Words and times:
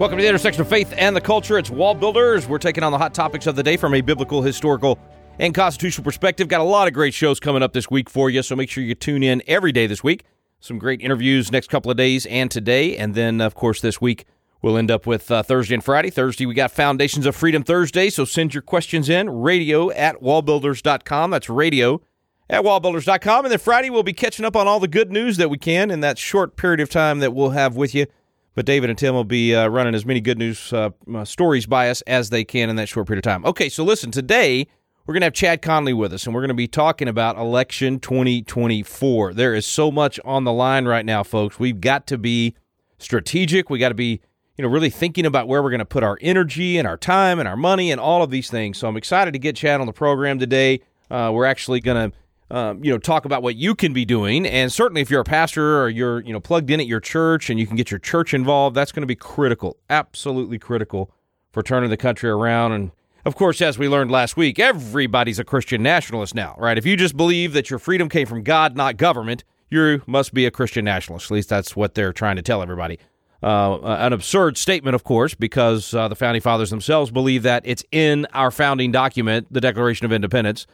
Welcome 0.00 0.16
to 0.16 0.22
the 0.22 0.28
intersection 0.30 0.62
of 0.62 0.68
faith 0.70 0.94
and 0.96 1.14
the 1.14 1.20
culture. 1.20 1.58
It's 1.58 1.68
Wall 1.68 1.94
Builders. 1.94 2.48
We're 2.48 2.56
taking 2.56 2.82
on 2.82 2.90
the 2.90 2.96
hot 2.96 3.12
topics 3.12 3.46
of 3.46 3.54
the 3.54 3.62
day 3.62 3.76
from 3.76 3.92
a 3.92 4.00
biblical, 4.00 4.40
historical, 4.40 4.98
and 5.38 5.54
constitutional 5.54 6.06
perspective. 6.06 6.48
Got 6.48 6.62
a 6.62 6.64
lot 6.64 6.88
of 6.88 6.94
great 6.94 7.12
shows 7.12 7.38
coming 7.38 7.62
up 7.62 7.74
this 7.74 7.90
week 7.90 8.08
for 8.08 8.30
you, 8.30 8.42
so 8.42 8.56
make 8.56 8.70
sure 8.70 8.82
you 8.82 8.94
tune 8.94 9.22
in 9.22 9.42
every 9.46 9.72
day 9.72 9.86
this 9.86 10.02
week. 10.02 10.24
Some 10.58 10.78
great 10.78 11.02
interviews 11.02 11.52
next 11.52 11.68
couple 11.68 11.90
of 11.90 11.98
days 11.98 12.24
and 12.24 12.50
today. 12.50 12.96
And 12.96 13.14
then, 13.14 13.42
of 13.42 13.54
course, 13.54 13.82
this 13.82 14.00
week 14.00 14.24
we'll 14.62 14.78
end 14.78 14.90
up 14.90 15.06
with 15.06 15.30
uh, 15.30 15.42
Thursday 15.42 15.74
and 15.74 15.84
Friday. 15.84 16.08
Thursday, 16.08 16.46
we 16.46 16.54
got 16.54 16.70
Foundations 16.70 17.26
of 17.26 17.36
Freedom 17.36 17.62
Thursday, 17.62 18.08
so 18.08 18.24
send 18.24 18.54
your 18.54 18.62
questions 18.62 19.10
in. 19.10 19.28
Radio 19.28 19.90
at 19.90 20.22
wallbuilders.com. 20.22 21.30
That's 21.30 21.50
radio 21.50 22.00
at 22.48 22.64
wallbuilders.com. 22.64 23.44
And 23.44 23.52
then 23.52 23.58
Friday, 23.58 23.90
we'll 23.90 24.02
be 24.02 24.14
catching 24.14 24.46
up 24.46 24.56
on 24.56 24.66
all 24.66 24.80
the 24.80 24.88
good 24.88 25.12
news 25.12 25.36
that 25.36 25.50
we 25.50 25.58
can 25.58 25.90
in 25.90 26.00
that 26.00 26.16
short 26.16 26.56
period 26.56 26.80
of 26.80 26.88
time 26.88 27.18
that 27.18 27.34
we'll 27.34 27.50
have 27.50 27.76
with 27.76 27.94
you 27.94 28.06
but 28.54 28.66
David 28.66 28.90
and 28.90 28.98
Tim 28.98 29.14
will 29.14 29.24
be 29.24 29.54
uh, 29.54 29.68
running 29.68 29.94
as 29.94 30.04
many 30.04 30.20
good 30.20 30.38
news 30.38 30.72
uh, 30.72 30.90
uh, 31.14 31.24
stories 31.24 31.66
by 31.66 31.90
us 31.90 32.02
as 32.02 32.30
they 32.30 32.44
can 32.44 32.68
in 32.68 32.76
that 32.76 32.88
short 32.88 33.06
period 33.06 33.24
of 33.24 33.30
time. 33.30 33.44
Okay, 33.44 33.68
so 33.68 33.84
listen, 33.84 34.10
today 34.10 34.66
we're 35.06 35.14
going 35.14 35.22
to 35.22 35.26
have 35.26 35.32
Chad 35.34 35.62
Connelly 35.62 35.92
with 35.92 36.12
us, 36.12 36.26
and 36.26 36.34
we're 36.34 36.42
going 36.42 36.48
to 36.48 36.54
be 36.54 36.68
talking 36.68 37.08
about 37.08 37.36
election 37.36 38.00
2024. 38.00 39.34
There 39.34 39.54
is 39.54 39.66
so 39.66 39.90
much 39.90 40.20
on 40.24 40.44
the 40.44 40.52
line 40.52 40.86
right 40.86 41.04
now, 41.04 41.22
folks. 41.22 41.58
We've 41.58 41.80
got 41.80 42.06
to 42.08 42.18
be 42.18 42.54
strategic. 42.98 43.70
We 43.70 43.78
got 43.78 43.88
to 43.88 43.94
be, 43.94 44.20
you 44.56 44.62
know, 44.62 44.68
really 44.68 44.90
thinking 44.90 45.26
about 45.26 45.48
where 45.48 45.62
we're 45.62 45.70
going 45.70 45.78
to 45.80 45.84
put 45.84 46.04
our 46.04 46.18
energy 46.20 46.76
and 46.76 46.86
our 46.86 46.96
time 46.96 47.38
and 47.38 47.48
our 47.48 47.56
money 47.56 47.90
and 47.90 48.00
all 48.00 48.22
of 48.22 48.30
these 48.30 48.50
things. 48.50 48.78
So 48.78 48.88
I'm 48.88 48.96
excited 48.96 49.32
to 49.32 49.38
get 49.38 49.56
Chad 49.56 49.80
on 49.80 49.86
the 49.86 49.92
program 49.92 50.38
today. 50.38 50.80
Uh, 51.10 51.30
we're 51.32 51.46
actually 51.46 51.80
going 51.80 52.10
to 52.10 52.16
um, 52.50 52.82
you 52.82 52.90
know, 52.90 52.98
talk 52.98 53.24
about 53.24 53.42
what 53.42 53.56
you 53.56 53.74
can 53.74 53.92
be 53.92 54.04
doing. 54.04 54.46
And 54.46 54.72
certainly, 54.72 55.00
if 55.00 55.10
you're 55.10 55.20
a 55.20 55.24
pastor 55.24 55.82
or 55.82 55.88
you're, 55.88 56.20
you 56.20 56.32
know, 56.32 56.40
plugged 56.40 56.70
in 56.70 56.80
at 56.80 56.86
your 56.86 57.00
church 57.00 57.50
and 57.50 57.60
you 57.60 57.66
can 57.66 57.76
get 57.76 57.90
your 57.90 58.00
church 58.00 58.34
involved, 58.34 58.76
that's 58.76 58.92
going 58.92 59.02
to 59.02 59.06
be 59.06 59.16
critical, 59.16 59.76
absolutely 59.88 60.58
critical 60.58 61.12
for 61.52 61.62
turning 61.62 61.90
the 61.90 61.96
country 61.96 62.28
around. 62.28 62.72
And 62.72 62.90
of 63.24 63.36
course, 63.36 63.60
as 63.60 63.78
we 63.78 63.88
learned 63.88 64.10
last 64.10 64.36
week, 64.36 64.58
everybody's 64.58 65.38
a 65.38 65.44
Christian 65.44 65.82
nationalist 65.82 66.34
now, 66.34 66.54
right? 66.58 66.78
If 66.78 66.86
you 66.86 66.96
just 66.96 67.16
believe 67.16 67.52
that 67.52 67.70
your 67.70 67.78
freedom 67.78 68.08
came 68.08 68.26
from 68.26 68.42
God, 68.42 68.76
not 68.76 68.96
government, 68.96 69.44
you 69.70 70.02
must 70.06 70.34
be 70.34 70.46
a 70.46 70.50
Christian 70.50 70.84
nationalist. 70.84 71.30
At 71.30 71.34
least 71.34 71.48
that's 71.48 71.76
what 71.76 71.94
they're 71.94 72.12
trying 72.12 72.36
to 72.36 72.42
tell 72.42 72.62
everybody. 72.62 72.98
Uh, 73.42 73.78
an 73.82 74.12
absurd 74.12 74.58
statement, 74.58 74.94
of 74.94 75.04
course, 75.04 75.34
because 75.34 75.94
uh, 75.94 76.08
the 76.08 76.14
founding 76.14 76.42
fathers 76.42 76.68
themselves 76.70 77.10
believe 77.10 77.42
that 77.42 77.62
it's 77.64 77.84
in 77.90 78.26
our 78.34 78.50
founding 78.50 78.92
document, 78.92 79.46
the 79.50 79.60
Declaration 79.60 80.04
of 80.04 80.12
Independence, 80.12 80.66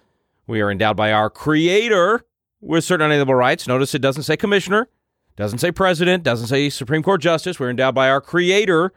we 0.47 0.61
are 0.61 0.70
endowed 0.70 0.97
by 0.97 1.12
our 1.12 1.30
Creator 1.30 2.25
with 2.61 2.84
certain 2.84 3.06
unalienable 3.06 3.34
rights. 3.34 3.66
Notice 3.66 3.94
it 3.94 4.00
doesn't 4.00 4.22
say 4.22 4.36
commissioner, 4.36 4.88
doesn't 5.36 5.58
say 5.58 5.72
president, 5.72 6.22
doesn't 6.22 6.48
say 6.48 6.70
Supreme 6.70 7.03
Court 7.03 7.20
justice. 7.20 7.58
We're 7.61 7.70
endowed 7.70 7.94
by 7.94 8.08
our 8.08 8.20
Creator 8.20 8.92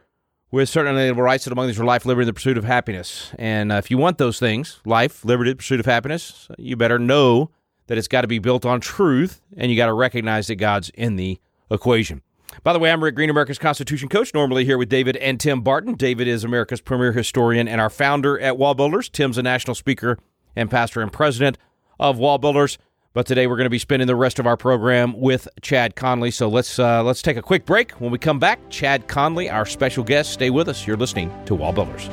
with 0.50 0.68
certain 0.68 0.92
unalienable 0.92 1.22
rights 1.22 1.44
that 1.44 1.52
among 1.52 1.66
these 1.66 1.78
are 1.78 1.84
life, 1.84 2.06
liberty, 2.06 2.24
and 2.24 2.28
the 2.28 2.34
pursuit 2.34 2.58
of 2.58 2.64
happiness. 2.64 3.32
And 3.38 3.70
uh, 3.72 3.76
if 3.76 3.90
you 3.90 3.98
want 3.98 4.18
those 4.18 4.38
things, 4.38 4.80
life, 4.84 5.24
liberty, 5.24 5.54
pursuit 5.54 5.80
of 5.80 5.86
happiness, 5.86 6.48
you 6.58 6.76
better 6.76 6.98
know 6.98 7.50
that 7.86 7.98
it's 7.98 8.08
got 8.08 8.22
to 8.22 8.28
be 8.28 8.38
built 8.38 8.64
on 8.64 8.80
truth, 8.80 9.40
and 9.56 9.70
you 9.70 9.76
got 9.76 9.86
to 9.86 9.92
recognize 9.92 10.46
that 10.46 10.56
God's 10.56 10.90
in 10.90 11.16
the 11.16 11.40
equation. 11.70 12.22
By 12.64 12.72
the 12.72 12.80
way, 12.80 12.90
I'm 12.90 13.02
Rick 13.02 13.14
Green, 13.14 13.30
America's 13.30 13.58
Constitution 13.58 14.08
Coach, 14.08 14.34
normally 14.34 14.64
here 14.64 14.76
with 14.76 14.88
David 14.88 15.16
and 15.18 15.38
Tim 15.38 15.60
Barton. 15.60 15.94
David 15.94 16.26
is 16.26 16.42
America's 16.42 16.80
premier 16.80 17.12
historian 17.12 17.68
and 17.68 17.80
our 17.80 17.90
founder 17.90 18.38
at 18.40 18.58
Wall 18.58 18.74
Builders. 18.74 19.08
Tim's 19.08 19.38
a 19.38 19.42
national 19.42 19.76
speaker 19.76 20.18
and 20.56 20.70
pastor 20.70 21.00
and 21.00 21.12
president 21.12 21.58
of 21.98 22.18
Wall 22.18 22.38
Builders. 22.38 22.78
But 23.12 23.26
today 23.26 23.48
we're 23.48 23.56
going 23.56 23.64
to 23.64 23.70
be 23.70 23.78
spending 23.78 24.06
the 24.06 24.14
rest 24.14 24.38
of 24.38 24.46
our 24.46 24.56
program 24.56 25.18
with 25.18 25.48
Chad 25.62 25.96
Connelly. 25.96 26.30
So 26.30 26.48
let's 26.48 26.78
uh, 26.78 27.02
let's 27.02 27.22
take 27.22 27.36
a 27.36 27.42
quick 27.42 27.66
break. 27.66 27.92
When 27.92 28.12
we 28.12 28.18
come 28.18 28.38
back, 28.38 28.60
Chad 28.70 29.08
Connelly, 29.08 29.50
our 29.50 29.66
special 29.66 30.04
guest, 30.04 30.32
stay 30.32 30.50
with 30.50 30.68
us. 30.68 30.86
You're 30.86 30.96
listening 30.96 31.32
to 31.46 31.56
Wall 31.56 31.72
Builders. 31.72 32.08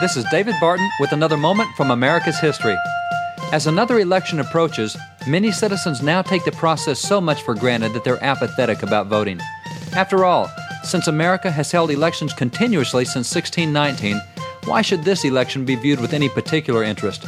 This 0.00 0.16
is 0.16 0.24
David 0.30 0.54
Barton 0.60 0.88
with 1.00 1.12
another 1.12 1.36
moment 1.36 1.70
from 1.76 1.90
America's 1.90 2.38
history. 2.38 2.76
As 3.50 3.66
another 3.66 3.98
election 3.98 4.40
approaches, 4.40 4.96
many 5.26 5.50
citizens 5.50 6.02
now 6.02 6.22
take 6.22 6.44
the 6.44 6.52
process 6.52 6.98
so 6.98 7.20
much 7.20 7.42
for 7.42 7.54
granted 7.54 7.94
that 7.94 8.04
they're 8.04 8.22
apathetic 8.22 8.82
about 8.82 9.06
voting. 9.06 9.40
After 9.94 10.24
all, 10.24 10.50
since 10.84 11.06
America 11.06 11.50
has 11.50 11.70
held 11.70 11.90
elections 11.90 12.32
continuously 12.32 13.04
since 13.04 13.34
1619, 13.34 14.20
why 14.64 14.82
should 14.82 15.04
this 15.04 15.24
election 15.24 15.64
be 15.64 15.74
viewed 15.74 16.00
with 16.00 16.12
any 16.12 16.28
particular 16.28 16.82
interest? 16.82 17.24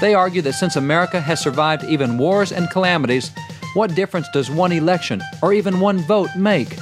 They 0.00 0.14
argue 0.14 0.42
that 0.42 0.54
since 0.54 0.76
America 0.76 1.20
has 1.20 1.40
survived 1.40 1.84
even 1.84 2.18
wars 2.18 2.52
and 2.52 2.70
calamities, 2.70 3.30
what 3.74 3.94
difference 3.94 4.28
does 4.32 4.50
one 4.50 4.72
election 4.72 5.22
or 5.42 5.52
even 5.52 5.80
one 5.80 5.98
vote 5.98 6.30
make? 6.36 6.76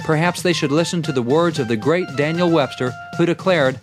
Perhaps 0.00 0.42
they 0.42 0.52
should 0.52 0.72
listen 0.72 1.02
to 1.02 1.12
the 1.12 1.22
words 1.22 1.58
of 1.58 1.68
the 1.68 1.76
great 1.76 2.06
Daniel 2.16 2.50
Webster, 2.50 2.92
who 3.16 3.26
declared, 3.26 3.78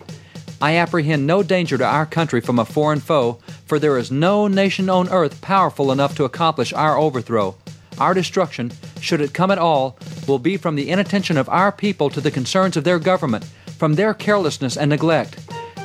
I 0.61 0.77
apprehend 0.77 1.27
no 1.27 1.43
danger 1.43 1.77
to 1.77 1.85
our 1.85 2.05
country 2.05 2.41
from 2.41 2.59
a 2.59 2.65
foreign 2.65 2.99
foe, 2.99 3.39
for 3.65 3.77
there 3.77 3.97
is 3.97 4.11
no 4.11 4.47
nation 4.47 4.89
on 4.89 5.09
earth 5.09 5.41
powerful 5.41 5.91
enough 5.91 6.15
to 6.15 6.23
accomplish 6.23 6.73
our 6.73 6.97
overthrow. 6.97 7.55
Our 7.99 8.13
destruction, 8.13 8.71
should 9.05 9.21
it 9.21 9.33
come 9.33 9.51
at 9.51 9.59
all, 9.59 9.97
will 10.27 10.39
be 10.39 10.57
from 10.57 10.75
the 10.75 10.89
inattention 10.89 11.37
of 11.37 11.47
our 11.49 11.71
people 11.71 12.09
to 12.09 12.19
the 12.19 12.31
concerns 12.31 12.75
of 12.75 12.83
their 12.83 12.97
government, 12.97 13.45
from 13.77 13.93
their 13.93 14.13
carelessness 14.13 14.75
and 14.75 14.89
neglect. 14.89 15.39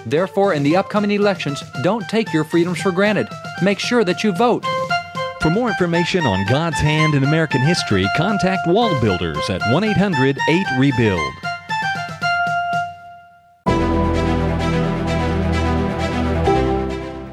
Therefore, 0.06 0.54
in 0.54 0.62
the 0.62 0.76
upcoming 0.76 1.10
elections, 1.10 1.62
don't 1.82 2.08
take 2.08 2.32
your 2.32 2.44
freedoms 2.44 2.80
for 2.80 2.90
granted. 2.90 3.28
Make 3.62 3.78
sure 3.78 4.04
that 4.04 4.24
you 4.24 4.32
vote. 4.32 4.64
For 5.42 5.50
more 5.50 5.68
information 5.68 6.24
on 6.24 6.46
God's 6.46 6.78
hand 6.78 7.14
in 7.14 7.24
American 7.24 7.60
history, 7.60 8.06
contact 8.16 8.66
Wall 8.66 8.98
Builders 9.00 9.50
at 9.50 9.60
1 9.70 9.84
800 9.84 10.38
8 10.48 10.66
Rebuild. 10.78 11.20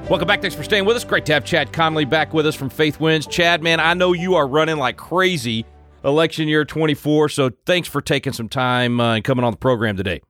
Welcome 0.09 0.27
back. 0.27 0.39
Thanks 0.39 0.55
for 0.55 0.63
staying 0.63 0.85
with 0.85 0.95
us. 0.95 1.03
Great 1.03 1.25
to 1.25 1.33
have 1.33 1.43
Chad 1.43 1.73
Connelly 1.73 2.05
back 2.05 2.33
with 2.33 2.47
us 2.47 2.55
from 2.55 2.69
Faith 2.69 2.97
Wins. 2.97 3.27
Chad, 3.27 3.61
man, 3.61 3.81
I 3.81 3.93
know 3.93 4.13
you 4.13 4.35
are 4.35 4.47
running 4.47 4.77
like 4.77 4.95
crazy 4.95 5.65
election 6.07 6.47
year 6.47 6.65
24, 6.65 7.29
so 7.29 7.51
thanks 7.65 7.87
for 7.87 8.01
taking 8.01 8.33
some 8.33 8.49
time 8.49 8.99
uh, 8.99 9.15
and 9.15 9.23
coming 9.23 9.43
on 9.45 9.51
the 9.51 9.57
program 9.57 9.97
today. 9.97 10.21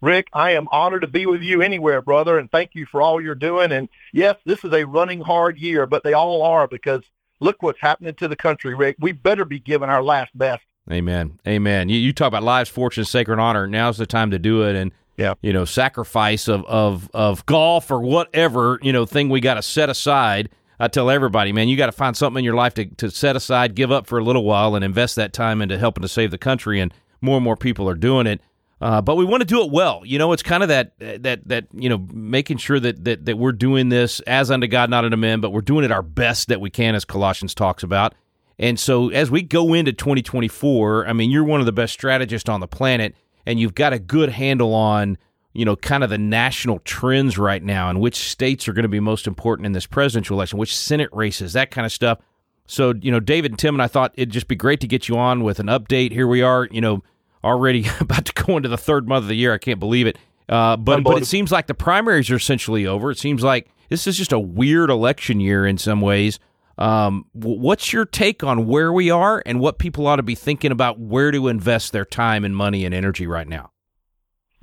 Rick, 0.00 0.28
I 0.32 0.52
am 0.52 0.68
honored 0.70 1.02
to 1.02 1.08
be 1.08 1.26
with 1.26 1.42
you 1.42 1.62
anywhere, 1.62 2.02
brother, 2.02 2.38
and 2.38 2.50
thank 2.50 2.74
you 2.74 2.86
for 2.86 3.02
all 3.02 3.20
you're 3.20 3.34
doing. 3.34 3.72
And 3.72 3.88
yes, 4.12 4.36
this 4.44 4.62
is 4.64 4.72
a 4.72 4.84
running 4.84 5.20
hard 5.20 5.58
year, 5.58 5.86
but 5.86 6.04
they 6.04 6.12
all 6.12 6.42
are 6.42 6.68
because 6.68 7.02
look 7.40 7.62
what's 7.62 7.80
happening 7.80 8.14
to 8.14 8.28
the 8.28 8.36
country, 8.36 8.74
Rick. 8.74 8.96
We 9.00 9.12
better 9.12 9.44
be 9.44 9.58
giving 9.58 9.88
our 9.88 10.02
last 10.02 10.36
best. 10.36 10.62
Amen. 10.92 11.40
Amen. 11.48 11.88
You, 11.88 11.98
you 11.98 12.12
talk 12.12 12.28
about 12.28 12.42
lives, 12.42 12.68
fortune, 12.68 13.06
sacred 13.06 13.38
honor. 13.38 13.66
Now's 13.66 13.96
the 13.96 14.06
time 14.06 14.30
to 14.30 14.38
do 14.38 14.62
it. 14.62 14.76
And 14.76 14.92
yeah. 15.16 15.34
you 15.40 15.52
know, 15.52 15.64
sacrifice 15.64 16.48
of, 16.48 16.64
of, 16.66 17.10
of 17.14 17.46
golf 17.46 17.90
or 17.90 18.00
whatever, 18.00 18.78
you 18.82 18.92
know, 18.92 19.06
thing 19.06 19.30
we 19.30 19.40
got 19.40 19.54
to 19.54 19.62
set 19.62 19.88
aside. 19.88 20.50
I 20.78 20.88
tell 20.88 21.10
everybody, 21.10 21.52
man, 21.52 21.68
you 21.68 21.76
got 21.76 21.86
to 21.86 21.92
find 21.92 22.16
something 22.16 22.40
in 22.40 22.44
your 22.44 22.54
life 22.54 22.74
to, 22.74 22.86
to 22.86 23.10
set 23.10 23.36
aside, 23.36 23.74
give 23.74 23.92
up 23.92 24.06
for 24.06 24.18
a 24.18 24.24
little 24.24 24.44
while, 24.44 24.74
and 24.74 24.84
invest 24.84 25.16
that 25.16 25.32
time 25.32 25.62
into 25.62 25.78
helping 25.78 26.02
to 26.02 26.08
save 26.08 26.30
the 26.30 26.38
country. 26.38 26.80
And 26.80 26.92
more 27.20 27.36
and 27.36 27.44
more 27.44 27.56
people 27.56 27.88
are 27.88 27.94
doing 27.94 28.26
it. 28.26 28.40
Uh, 28.80 29.00
but 29.00 29.16
we 29.16 29.24
want 29.24 29.40
to 29.40 29.46
do 29.46 29.62
it 29.64 29.70
well. 29.70 30.02
You 30.04 30.18
know, 30.18 30.32
it's 30.32 30.42
kind 30.42 30.62
of 30.62 30.68
that 30.68 30.98
that 30.98 31.48
that 31.48 31.66
you 31.72 31.88
know 31.88 32.06
making 32.12 32.58
sure 32.58 32.78
that 32.80 33.04
that 33.04 33.24
that 33.24 33.38
we're 33.38 33.52
doing 33.52 33.88
this 33.88 34.20
as 34.20 34.50
unto 34.50 34.66
God, 34.66 34.90
not 34.90 35.04
unto 35.04 35.16
men, 35.16 35.40
but 35.40 35.50
we're 35.50 35.62
doing 35.62 35.84
it 35.84 35.92
our 35.92 36.02
best 36.02 36.48
that 36.48 36.60
we 36.60 36.70
can, 36.70 36.94
as 36.94 37.04
Colossians 37.04 37.54
talks 37.54 37.82
about. 37.82 38.14
And 38.58 38.78
so, 38.78 39.08
as 39.08 39.30
we 39.30 39.42
go 39.42 39.74
into 39.74 39.92
2024, 39.92 41.08
I 41.08 41.12
mean, 41.12 41.30
you're 41.30 41.44
one 41.44 41.60
of 41.60 41.66
the 41.66 41.72
best 41.72 41.92
strategists 41.92 42.48
on 42.48 42.60
the 42.60 42.68
planet 42.68 43.14
and 43.46 43.60
you've 43.60 43.74
got 43.74 43.92
a 43.92 43.98
good 43.98 44.30
handle 44.30 44.74
on 44.74 45.18
you 45.54 45.64
know 45.64 45.76
kind 45.76 46.04
of 46.04 46.10
the 46.10 46.18
national 46.18 46.80
trends 46.80 47.38
right 47.38 47.62
now 47.62 47.88
and 47.88 48.00
which 48.00 48.16
states 48.16 48.68
are 48.68 48.72
going 48.72 48.84
to 48.84 48.88
be 48.88 49.00
most 49.00 49.26
important 49.26 49.64
in 49.66 49.72
this 49.72 49.86
presidential 49.86 50.36
election 50.36 50.58
which 50.58 50.76
senate 50.76 51.08
races 51.12 51.54
that 51.54 51.70
kind 51.70 51.86
of 51.86 51.92
stuff. 51.92 52.18
So 52.66 52.94
you 53.00 53.10
know 53.10 53.20
david 53.20 53.52
and 53.52 53.58
tim 53.58 53.74
and 53.74 53.82
i 53.82 53.86
thought 53.86 54.12
it'd 54.14 54.30
just 54.30 54.48
be 54.48 54.56
great 54.56 54.80
to 54.80 54.86
get 54.86 55.08
you 55.08 55.16
on 55.16 55.42
with 55.42 55.58
an 55.58 55.66
update. 55.66 56.12
Here 56.12 56.26
we 56.26 56.42
are 56.42 56.68
you 56.70 56.80
know 56.80 57.02
already 57.42 57.86
about 58.00 58.24
to 58.26 58.32
go 58.32 58.56
into 58.56 58.68
the 58.68 58.78
third 58.78 59.06
month 59.06 59.24
of 59.24 59.28
the 59.28 59.36
year. 59.36 59.52
I 59.52 59.58
can't 59.58 59.80
believe 59.80 60.06
it. 60.06 60.18
Uh, 60.48 60.76
but 60.76 61.02
but 61.04 61.22
it 61.22 61.26
seems 61.26 61.50
like 61.50 61.66
the 61.68 61.74
primaries 61.74 62.30
are 62.30 62.36
essentially 62.36 62.86
over. 62.86 63.10
It 63.10 63.18
seems 63.18 63.42
like 63.42 63.70
this 63.88 64.06
is 64.06 64.16
just 64.16 64.32
a 64.32 64.38
weird 64.38 64.90
election 64.90 65.40
year 65.40 65.66
in 65.66 65.78
some 65.78 66.00
ways. 66.00 66.38
Um, 66.76 67.26
what's 67.32 67.92
your 67.92 68.04
take 68.04 68.42
on 68.42 68.66
where 68.66 68.92
we 68.92 69.08
are 69.10 69.42
and 69.46 69.60
what 69.60 69.78
people 69.78 70.06
ought 70.06 70.16
to 70.16 70.22
be 70.22 70.34
thinking 70.34 70.72
about 70.72 70.98
where 70.98 71.30
to 71.30 71.48
invest 71.48 71.92
their 71.92 72.04
time 72.04 72.44
and 72.44 72.56
money 72.56 72.84
and 72.84 72.92
energy 72.92 73.26
right 73.26 73.46
now? 73.46 73.70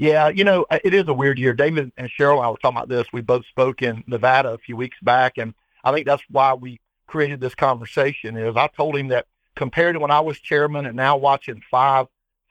Yeah, 0.01 0.30
you 0.30 0.44
know, 0.44 0.65
uh, 0.71 0.80
it 0.83 0.95
is 0.95 1.07
a 1.09 1.13
weird 1.13 1.38
year. 1.38 1.53
David 1.53 1.92
and 1.95 2.09
Cheryl 2.09 2.38
and 2.38 2.45
I 2.48 2.50
were 2.50 2.57
talking 2.57 2.75
about 2.75 2.89
this. 2.89 3.06
We 3.13 3.21
both 3.21 3.45
spoke 3.45 3.83
in 3.83 4.03
Nevada 4.07 4.50
a 4.50 4.57
few 4.57 4.75
weeks 4.75 4.98
back, 5.03 5.38
and 5.38 5.53
I 5.83 5.92
think 5.92 6.07
that's 6.07 6.24
why 6.27 6.56
we 6.56 6.81
created 7.06 7.39
this 7.39 7.53
conversation. 7.53 8.36
Is 8.36 8.57
I 8.57 8.65
told 8.65 8.95
him 8.95 9.09
that 9.09 9.27
compared 9.56 9.94
to 9.94 10.00
when 10.00 10.09
I 10.09 10.21
was 10.21 10.39
chairman 10.39 10.88
and 10.88 10.95
now 10.95 11.18
watching 11.18 11.62
five 11.69 12.07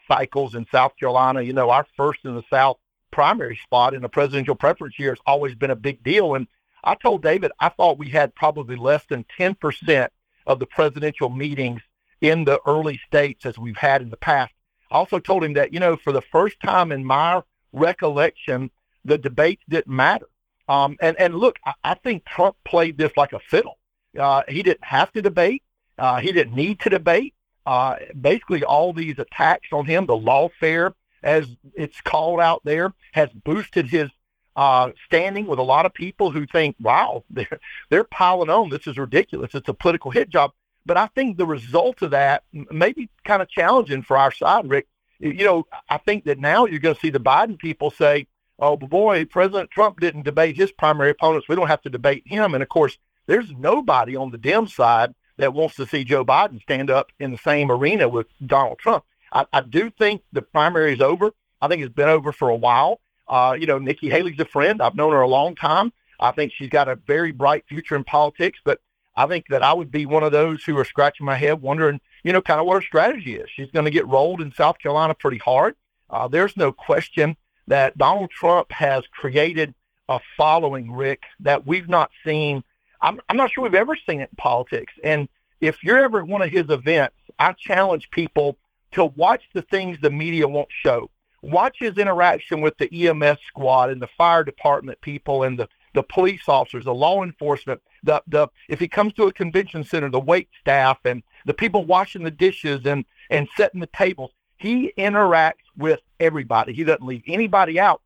cycles 0.06 0.54
in 0.54 0.64
South 0.70 0.96
Carolina, 0.96 1.42
you 1.42 1.52
know, 1.52 1.70
our 1.70 1.84
first 1.96 2.20
in 2.24 2.36
the 2.36 2.44
South 2.50 2.78
primary 3.10 3.56
spot 3.56 3.94
in 3.94 4.04
a 4.04 4.08
presidential 4.08 4.54
preference 4.54 4.96
year 4.96 5.10
has 5.10 5.22
always 5.26 5.56
been 5.56 5.72
a 5.72 5.76
big 5.76 6.04
deal. 6.04 6.36
And 6.36 6.46
I 6.84 6.94
told 6.94 7.20
David 7.20 7.50
I 7.58 7.70
thought 7.70 7.98
we 7.98 8.10
had 8.10 8.32
probably 8.36 8.76
less 8.76 9.04
than 9.06 9.26
10% 9.40 10.08
of 10.46 10.60
the 10.60 10.66
presidential 10.66 11.28
meetings 11.28 11.80
in 12.20 12.44
the 12.44 12.60
early 12.64 13.00
states 13.08 13.44
as 13.44 13.58
we've 13.58 13.76
had 13.76 14.02
in 14.02 14.10
the 14.10 14.16
past. 14.16 14.52
Also 14.90 15.18
told 15.18 15.44
him 15.44 15.54
that, 15.54 15.72
you 15.72 15.80
know, 15.80 15.96
for 15.96 16.12
the 16.12 16.22
first 16.22 16.60
time 16.60 16.92
in 16.92 17.04
my 17.04 17.42
recollection, 17.72 18.70
the 19.04 19.18
debates 19.18 19.62
didn't 19.68 19.94
matter. 19.94 20.26
Um, 20.68 20.96
and, 21.00 21.18
and 21.18 21.34
look, 21.34 21.58
I, 21.64 21.74
I 21.82 21.94
think 21.94 22.24
Trump 22.24 22.56
played 22.64 22.98
this 22.98 23.12
like 23.16 23.32
a 23.32 23.40
fiddle. 23.40 23.78
Uh, 24.18 24.42
he 24.48 24.62
didn't 24.62 24.84
have 24.84 25.12
to 25.12 25.22
debate. 25.22 25.62
Uh, 25.98 26.20
he 26.20 26.32
didn't 26.32 26.54
need 26.54 26.80
to 26.80 26.90
debate. 26.90 27.34
Uh, 27.66 27.96
basically, 28.20 28.64
all 28.64 28.92
these 28.92 29.18
attacks 29.18 29.68
on 29.72 29.84
him, 29.84 30.06
the 30.06 30.14
lawfare, 30.14 30.94
as 31.22 31.46
it's 31.74 32.00
called 32.00 32.40
out 32.40 32.62
there, 32.64 32.92
has 33.12 33.28
boosted 33.44 33.86
his 33.86 34.10
uh, 34.56 34.90
standing 35.06 35.46
with 35.46 35.58
a 35.58 35.62
lot 35.62 35.86
of 35.86 35.94
people 35.94 36.30
who 36.30 36.46
think, 36.46 36.76
wow, 36.80 37.24
they're, 37.30 37.60
they're 37.88 38.04
piling 38.04 38.50
on. 38.50 38.70
This 38.70 38.86
is 38.86 38.98
ridiculous. 38.98 39.54
It's 39.54 39.68
a 39.68 39.74
political 39.74 40.10
hit 40.10 40.30
job. 40.30 40.52
But 40.86 40.96
I 40.96 41.06
think 41.08 41.36
the 41.36 41.46
result 41.46 42.02
of 42.02 42.10
that 42.12 42.44
may 42.52 42.92
be 42.92 43.08
kind 43.24 43.42
of 43.42 43.48
challenging 43.48 44.02
for 44.02 44.16
our 44.16 44.32
side, 44.32 44.68
Rick. 44.68 44.88
You 45.18 45.44
know, 45.44 45.66
I 45.88 45.98
think 45.98 46.24
that 46.24 46.38
now 46.38 46.64
you're 46.64 46.80
going 46.80 46.94
to 46.94 47.00
see 47.00 47.10
the 47.10 47.20
Biden 47.20 47.58
people 47.58 47.90
say, 47.90 48.26
oh, 48.58 48.76
boy, 48.76 49.24
President 49.26 49.70
Trump 49.70 50.00
didn't 50.00 50.24
debate 50.24 50.56
his 50.56 50.72
primary 50.72 51.10
opponents. 51.10 51.48
We 51.48 51.56
don't 51.56 51.68
have 51.68 51.82
to 51.82 51.90
debate 51.90 52.22
him. 52.26 52.54
And 52.54 52.62
of 52.62 52.68
course, 52.68 52.96
there's 53.26 53.50
nobody 53.52 54.16
on 54.16 54.30
the 54.30 54.38
Dem 54.38 54.66
side 54.66 55.14
that 55.36 55.54
wants 55.54 55.76
to 55.76 55.86
see 55.86 56.04
Joe 56.04 56.24
Biden 56.24 56.60
stand 56.62 56.90
up 56.90 57.12
in 57.18 57.30
the 57.32 57.38
same 57.38 57.70
arena 57.70 58.08
with 58.08 58.26
Donald 58.44 58.78
Trump. 58.78 59.04
I, 59.32 59.46
I 59.52 59.60
do 59.60 59.90
think 59.90 60.22
the 60.32 60.42
primary 60.42 60.94
is 60.94 61.00
over. 61.00 61.32
I 61.60 61.68
think 61.68 61.82
it's 61.82 61.94
been 61.94 62.08
over 62.08 62.32
for 62.32 62.48
a 62.48 62.56
while. 62.56 63.00
Uh, 63.28 63.56
you 63.58 63.66
know, 63.66 63.78
Nikki 63.78 64.10
Haley's 64.10 64.40
a 64.40 64.44
friend. 64.44 64.82
I've 64.82 64.96
known 64.96 65.12
her 65.12 65.20
a 65.20 65.28
long 65.28 65.54
time. 65.54 65.92
I 66.18 66.32
think 66.32 66.52
she's 66.52 66.68
got 66.68 66.88
a 66.88 66.96
very 66.96 67.32
bright 67.32 67.64
future 67.68 67.96
in 67.96 68.04
politics, 68.04 68.58
but 68.64 68.80
I 69.20 69.26
think 69.26 69.48
that 69.48 69.62
I 69.62 69.74
would 69.74 69.90
be 69.90 70.06
one 70.06 70.22
of 70.22 70.32
those 70.32 70.64
who 70.64 70.78
are 70.78 70.84
scratching 70.84 71.26
my 71.26 71.36
head 71.36 71.60
wondering, 71.60 72.00
you 72.24 72.32
know, 72.32 72.40
kind 72.40 72.58
of 72.58 72.64
what 72.64 72.76
her 72.76 72.80
strategy 72.80 73.36
is. 73.36 73.50
She's 73.54 73.70
going 73.70 73.84
to 73.84 73.90
get 73.90 74.06
rolled 74.08 74.40
in 74.40 74.50
South 74.52 74.78
Carolina 74.78 75.12
pretty 75.12 75.36
hard. 75.36 75.74
Uh, 76.08 76.26
there's 76.26 76.56
no 76.56 76.72
question 76.72 77.36
that 77.66 77.98
Donald 77.98 78.30
Trump 78.30 78.72
has 78.72 79.04
created 79.12 79.74
a 80.08 80.20
following, 80.38 80.90
Rick, 80.90 81.24
that 81.40 81.66
we've 81.66 81.88
not 81.88 82.10
seen. 82.24 82.64
I'm, 83.02 83.20
I'm 83.28 83.36
not 83.36 83.52
sure 83.52 83.62
we've 83.62 83.74
ever 83.74 83.94
seen 83.94 84.22
it 84.22 84.30
in 84.30 84.36
politics. 84.38 84.94
And 85.04 85.28
if 85.60 85.84
you're 85.84 86.02
ever 86.02 86.20
at 86.20 86.26
one 86.26 86.40
of 86.40 86.48
his 86.48 86.70
events, 86.70 87.16
I 87.38 87.52
challenge 87.52 88.10
people 88.10 88.56
to 88.92 89.04
watch 89.04 89.42
the 89.52 89.62
things 89.62 89.98
the 90.00 90.08
media 90.08 90.48
won't 90.48 90.70
show. 90.82 91.10
Watch 91.42 91.76
his 91.78 91.98
interaction 91.98 92.62
with 92.62 92.78
the 92.78 93.06
EMS 93.06 93.38
squad 93.46 93.90
and 93.90 94.00
the 94.00 94.08
fire 94.16 94.44
department 94.44 94.98
people 95.02 95.42
and 95.42 95.58
the, 95.58 95.68
the 95.94 96.02
police 96.02 96.48
officers, 96.48 96.84
the 96.84 96.94
law 96.94 97.22
enforcement, 97.22 97.80
the, 98.02 98.22
the 98.26 98.48
if 98.68 98.78
he 98.78 98.88
comes 98.88 99.12
to 99.14 99.24
a 99.24 99.32
convention 99.32 99.84
center, 99.84 100.10
the 100.10 100.20
wait 100.20 100.48
staff 100.60 100.98
and 101.04 101.22
the 101.46 101.54
people 101.54 101.84
washing 101.84 102.22
the 102.22 102.30
dishes 102.30 102.84
and, 102.86 103.04
and 103.30 103.48
setting 103.56 103.80
the 103.80 103.88
tables. 103.88 104.30
He 104.56 104.92
interacts 104.98 105.66
with 105.76 106.00
everybody. 106.18 106.72
He 106.72 106.84
doesn't 106.84 107.06
leave 107.06 107.22
anybody 107.26 107.80
out. 107.80 108.02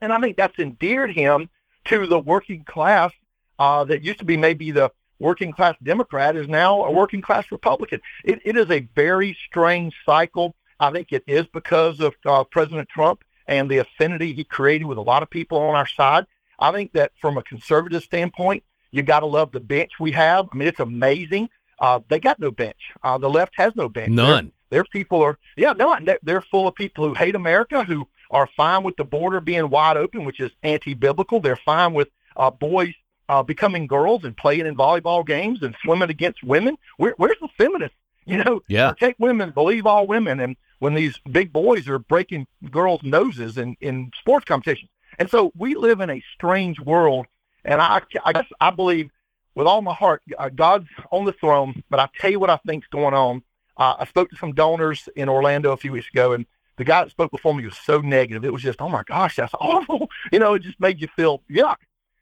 And 0.00 0.12
I 0.12 0.20
think 0.20 0.36
that's 0.36 0.58
endeared 0.58 1.12
him 1.12 1.50
to 1.86 2.06
the 2.06 2.18
working 2.18 2.64
class 2.64 3.12
uh, 3.58 3.84
that 3.84 4.02
used 4.02 4.18
to 4.20 4.24
be 4.24 4.36
maybe 4.36 4.70
the 4.70 4.90
working 5.18 5.52
class 5.52 5.76
Democrat 5.82 6.36
is 6.36 6.48
now 6.48 6.84
a 6.84 6.90
working 6.90 7.20
class 7.20 7.52
Republican. 7.52 8.00
It, 8.24 8.40
it 8.44 8.56
is 8.56 8.70
a 8.70 8.88
very 8.94 9.36
strange 9.46 9.94
cycle. 10.06 10.54
I 10.80 10.90
think 10.90 11.12
it 11.12 11.24
is 11.26 11.46
because 11.52 12.00
of 12.00 12.14
uh, 12.24 12.44
President 12.44 12.88
Trump 12.88 13.22
and 13.46 13.70
the 13.70 13.78
affinity 13.78 14.32
he 14.32 14.44
created 14.44 14.86
with 14.86 14.96
a 14.96 15.02
lot 15.02 15.22
of 15.22 15.28
people 15.28 15.58
on 15.58 15.74
our 15.74 15.86
side. 15.86 16.26
I 16.60 16.72
think 16.72 16.92
that 16.92 17.12
from 17.20 17.38
a 17.38 17.42
conservative 17.42 18.02
standpoint, 18.02 18.62
you 18.90 19.02
got 19.02 19.20
to 19.20 19.26
love 19.26 19.52
the 19.52 19.60
bench 19.60 19.92
we 19.98 20.12
have. 20.12 20.48
I 20.52 20.56
mean, 20.56 20.68
it's 20.68 20.80
amazing. 20.80 21.48
Uh, 21.80 22.00
they 22.08 22.20
got 22.20 22.38
no 22.38 22.50
bench. 22.50 22.76
Uh, 23.02 23.16
the 23.18 23.30
left 23.30 23.54
has 23.56 23.74
no 23.74 23.88
bench. 23.88 24.10
None. 24.10 24.52
Their 24.68 24.84
people 24.84 25.22
are, 25.22 25.38
yeah, 25.56 25.72
no, 25.72 25.96
they're 26.22 26.42
full 26.42 26.68
of 26.68 26.74
people 26.74 27.08
who 27.08 27.14
hate 27.14 27.34
America, 27.34 27.82
who 27.82 28.06
are 28.30 28.48
fine 28.56 28.84
with 28.84 28.96
the 28.96 29.04
border 29.04 29.40
being 29.40 29.70
wide 29.70 29.96
open, 29.96 30.24
which 30.24 30.38
is 30.38 30.52
anti-biblical. 30.62 31.40
They're 31.40 31.56
fine 31.56 31.94
with 31.94 32.08
uh, 32.36 32.50
boys 32.50 32.94
uh, 33.28 33.42
becoming 33.42 33.86
girls 33.86 34.24
and 34.24 34.36
playing 34.36 34.66
in 34.66 34.76
volleyball 34.76 35.26
games 35.26 35.62
and 35.62 35.74
swimming 35.82 36.10
against 36.10 36.42
women. 36.44 36.76
Where, 36.98 37.14
where's 37.16 37.38
the 37.40 37.48
feminists? 37.56 37.96
You 38.26 38.44
know, 38.44 38.62
yeah. 38.68 38.92
protect 38.92 39.18
women, 39.18 39.50
believe 39.50 39.86
all 39.86 40.06
women. 40.06 40.38
And 40.38 40.54
when 40.78 40.94
these 40.94 41.18
big 41.32 41.52
boys 41.52 41.88
are 41.88 41.98
breaking 41.98 42.46
girls' 42.70 43.02
noses 43.02 43.58
in, 43.58 43.76
in 43.80 44.12
sports 44.20 44.44
competitions. 44.44 44.90
And 45.20 45.30
so 45.30 45.52
we 45.54 45.74
live 45.74 46.00
in 46.00 46.10
a 46.10 46.24
strange 46.34 46.80
world. 46.80 47.26
And 47.64 47.80
I, 47.80 48.00
I 48.24 48.32
guess 48.32 48.46
I 48.58 48.70
believe 48.70 49.10
with 49.54 49.66
all 49.66 49.82
my 49.82 49.92
heart, 49.92 50.22
uh, 50.38 50.48
God's 50.48 50.88
on 51.12 51.26
the 51.26 51.32
throne. 51.34 51.84
But 51.90 52.00
I 52.00 52.08
tell 52.18 52.30
you 52.30 52.40
what 52.40 52.48
I 52.48 52.58
think's 52.66 52.88
going 52.88 53.14
on. 53.14 53.42
Uh, 53.76 53.96
I 53.98 54.06
spoke 54.06 54.30
to 54.30 54.36
some 54.36 54.54
donors 54.54 55.08
in 55.14 55.28
Orlando 55.28 55.72
a 55.72 55.76
few 55.76 55.92
weeks 55.92 56.08
ago, 56.08 56.32
and 56.32 56.46
the 56.76 56.84
guy 56.84 57.04
that 57.04 57.10
spoke 57.10 57.30
before 57.30 57.54
me 57.54 57.64
was 57.64 57.76
so 57.76 58.00
negative. 58.00 58.44
It 58.44 58.52
was 58.52 58.62
just, 58.62 58.80
oh 58.80 58.88
my 58.88 59.02
gosh, 59.02 59.36
that's 59.36 59.54
awful. 59.60 60.08
You 60.32 60.38
know, 60.38 60.54
it 60.54 60.62
just 60.62 60.80
made 60.80 61.00
you 61.00 61.08
feel 61.14 61.42
yuck. 61.50 61.76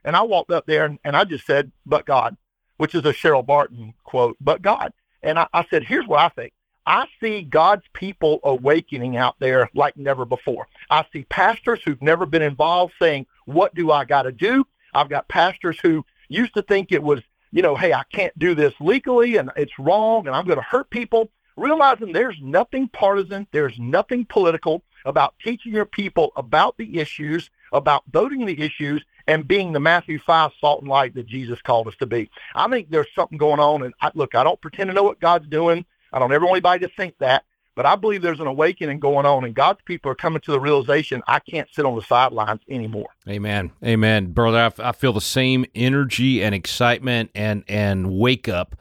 And 0.05 0.17
I 0.17 0.23
walked 0.23 0.51
up 0.51 0.67
there 0.67 0.85
and, 0.85 0.99
and 1.05 1.17
I 1.17 1.25
just 1.25 1.47
said, 1.47 1.71
but 1.87 2.05
God, 2.05 2.37
which 2.79 2.95
is 2.95 3.05
a 3.05 3.13
Cheryl 3.13 3.47
Barton 3.47 3.95
quote, 4.03 4.37
but 4.41 4.61
God. 4.63 4.93
And 5.23 5.39
I, 5.39 5.47
I 5.53 5.65
said, 5.71 5.85
here's 5.85 6.07
what 6.07 6.21
I 6.21 6.29
think. 6.29 6.53
I 6.89 7.07
see 7.21 7.43
God's 7.43 7.85
people 7.93 8.41
awakening 8.45 9.19
out 9.19 9.37
there 9.41 9.69
like 9.75 9.99
never 9.99 10.25
before. 10.25 10.67
I 10.89 11.05
see 11.13 11.25
pastors 11.25 11.83
who've 11.85 12.01
never 12.01 12.25
been 12.25 12.41
involved 12.41 12.95
saying, 12.99 13.27
what 13.45 13.75
do 13.75 13.93
I 13.93 14.07
got 14.07 14.23
to 14.23 14.33
do? 14.33 14.67
I've 14.95 15.11
got 15.11 15.29
pastors 15.29 15.79
who 15.83 16.03
used 16.31 16.55
to 16.55 16.63
think 16.63 16.91
it 16.91 17.03
was, 17.03 17.21
you 17.53 17.61
know, 17.61 17.77
hey, 17.77 17.93
I 17.93 18.05
can't 18.11 18.37
do 18.39 18.55
this 18.55 18.73
legally 18.81 19.37
and 19.37 19.51
it's 19.55 19.79
wrong 19.79 20.27
and 20.27 20.35
I'm 20.35 20.47
going 20.47 20.57
to 20.57 20.65
hurt 20.65 20.89
people 20.89 21.31
realizing 21.59 22.11
there's 22.11 22.39
nothing 22.41 22.89
partisan, 22.89 23.47
there's 23.53 23.79
nothing 23.79 24.25
political 24.25 24.83
about 25.05 25.35
teaching 25.45 25.75
your 25.75 25.85
people 25.85 26.33
about 26.37 26.75
the 26.79 26.99
issues, 26.99 27.51
about 27.71 28.03
voting 28.11 28.47
the 28.47 28.59
issues, 28.59 29.05
and 29.27 29.47
being 29.47 29.75
the 29.75 29.81
Matthew 29.81 30.19
5 30.19 30.53
salt 30.59 30.81
and 30.81 30.89
light 30.89 31.15
that 31.17 31.27
Jesus 31.27 31.61
called 31.61 31.87
us 31.87 31.97
to 31.97 32.07
be. 32.07 32.31
I 32.55 32.67
think 32.69 32.89
there's 32.89 33.13
something 33.15 33.37
going 33.37 33.61
on. 33.61 33.83
And 33.83 33.93
I, 34.01 34.11
look, 34.15 34.35
I 34.35 34.43
don't 34.43 34.61
pretend 34.63 34.89
to 34.89 34.95
know 34.95 35.03
what 35.03 35.21
God's 35.21 35.49
doing. 35.49 35.85
I 36.13 36.19
don't 36.19 36.33
ever 36.33 36.45
want 36.45 36.57
anybody 36.57 36.87
to 36.87 36.93
think 36.95 37.19
that. 37.19 37.45
But 37.75 37.87
I 37.87 37.95
believe 37.95 38.23
there's 38.23 38.41
an 38.41 38.49
awakening 38.49 38.99
going 38.99 39.25
on, 39.25 39.45
and 39.45 39.55
God's 39.55 39.79
people 39.85 40.11
are 40.11 40.17
coming 40.17 40.41
to 40.41 40.51
the 40.51 40.59
realization 40.59 41.23
I 41.29 41.39
can't 41.39 41.69
sit 41.73 41.87
on 41.87 41.95
the 41.95 42.03
sidelines 42.03 42.61
anymore. 42.69 43.11
Amen, 43.29 43.71
amen, 43.85 44.33
brother. 44.33 44.59
I, 44.59 44.89
I 44.89 44.91
feel 44.91 45.13
the 45.13 45.21
same 45.21 45.65
energy 45.77 46.43
and 46.43 46.57
excitement 46.57 47.31
and 47.37 47.63
and 47.69 48.19
wake 48.19 48.49
up 48.49 48.75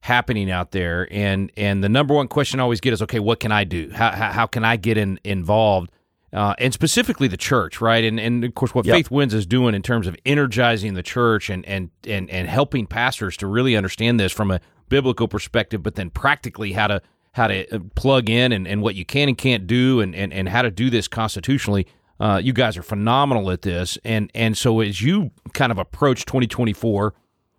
happening 0.00 0.50
out 0.50 0.72
there. 0.72 1.06
And 1.12 1.52
and 1.56 1.84
the 1.84 1.88
number 1.88 2.12
one 2.12 2.26
question 2.26 2.58
I 2.58 2.64
always 2.64 2.80
get 2.80 2.92
is, 2.92 3.02
okay, 3.02 3.20
what 3.20 3.38
can 3.38 3.52
I 3.52 3.62
do? 3.62 3.90
How 3.92 4.10
how, 4.10 4.32
how 4.32 4.46
can 4.46 4.64
I 4.64 4.76
get 4.76 4.98
in, 4.98 5.20
involved? 5.22 5.92
Uh, 6.32 6.54
and 6.58 6.72
specifically 6.72 7.26
the 7.28 7.36
church, 7.36 7.80
right? 7.80 8.04
And 8.04 8.18
and 8.18 8.44
of 8.44 8.54
course, 8.54 8.74
what 8.74 8.86
yep. 8.86 8.96
Faith 8.96 9.10
Wins 9.10 9.34
is 9.34 9.46
doing 9.46 9.74
in 9.74 9.82
terms 9.82 10.06
of 10.06 10.16
energizing 10.24 10.94
the 10.94 11.02
church 11.02 11.50
and 11.50 11.64
and 11.66 11.90
and 12.04 12.30
and 12.30 12.48
helping 12.48 12.86
pastors 12.86 13.36
to 13.36 13.46
really 13.46 13.76
understand 13.76 14.18
this 14.18 14.32
from 14.32 14.50
a 14.50 14.60
biblical 14.90 15.26
perspective, 15.26 15.82
but 15.82 15.94
then 15.94 16.10
practically 16.10 16.72
how 16.72 16.88
to 16.88 17.00
how 17.32 17.46
to 17.46 17.66
uh, 17.74 17.78
plug 17.94 18.28
in 18.28 18.52
and, 18.52 18.68
and 18.68 18.82
what 18.82 18.94
you 18.94 19.06
can 19.06 19.28
and 19.28 19.38
can't 19.38 19.66
do, 19.66 20.00
and 20.00 20.14
and, 20.14 20.32
and 20.34 20.50
how 20.50 20.60
to 20.60 20.70
do 20.70 20.90
this 20.90 21.08
constitutionally. 21.08 21.86
Uh, 22.18 22.38
you 22.42 22.52
guys 22.52 22.76
are 22.76 22.82
phenomenal 22.82 23.50
at 23.50 23.62
this, 23.62 23.96
and 24.04 24.30
and 24.34 24.58
so 24.58 24.80
as 24.80 25.00
you 25.00 25.30
kind 25.54 25.72
of 25.72 25.78
approach 25.78 26.26
2024 26.26 27.14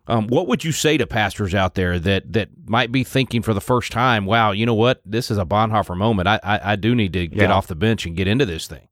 um, 0.08 0.28
what 0.28 0.48
would 0.48 0.64
you 0.64 0.72
say 0.72 0.98
to 0.98 1.06
pastors 1.06 1.54
out 1.54 1.76
there 1.76 2.00
that 2.00 2.34
that 2.34 2.50
might 2.66 2.92
be 2.92 3.04
thinking 3.04 3.42
for 3.42 3.54
the 3.54 3.62
first 3.62 3.92
time, 3.92 4.26
"Wow, 4.26 4.52
you 4.52 4.66
know 4.66 4.74
what? 4.74 5.02
This 5.06 5.30
is 5.30 5.38
a 5.38 5.46
Bonhoeffer 5.46 5.96
moment. 5.96 6.28
I 6.28 6.40
I, 6.44 6.74
I 6.74 6.76
do 6.76 6.96
need 6.96 7.14
to 7.14 7.28
get 7.28 7.52
off 7.52 7.68
the 7.68 7.76
bench 7.76 8.06
and 8.06 8.16
get 8.16 8.28
into 8.28 8.46
this 8.46 8.68
thing." 8.68 8.88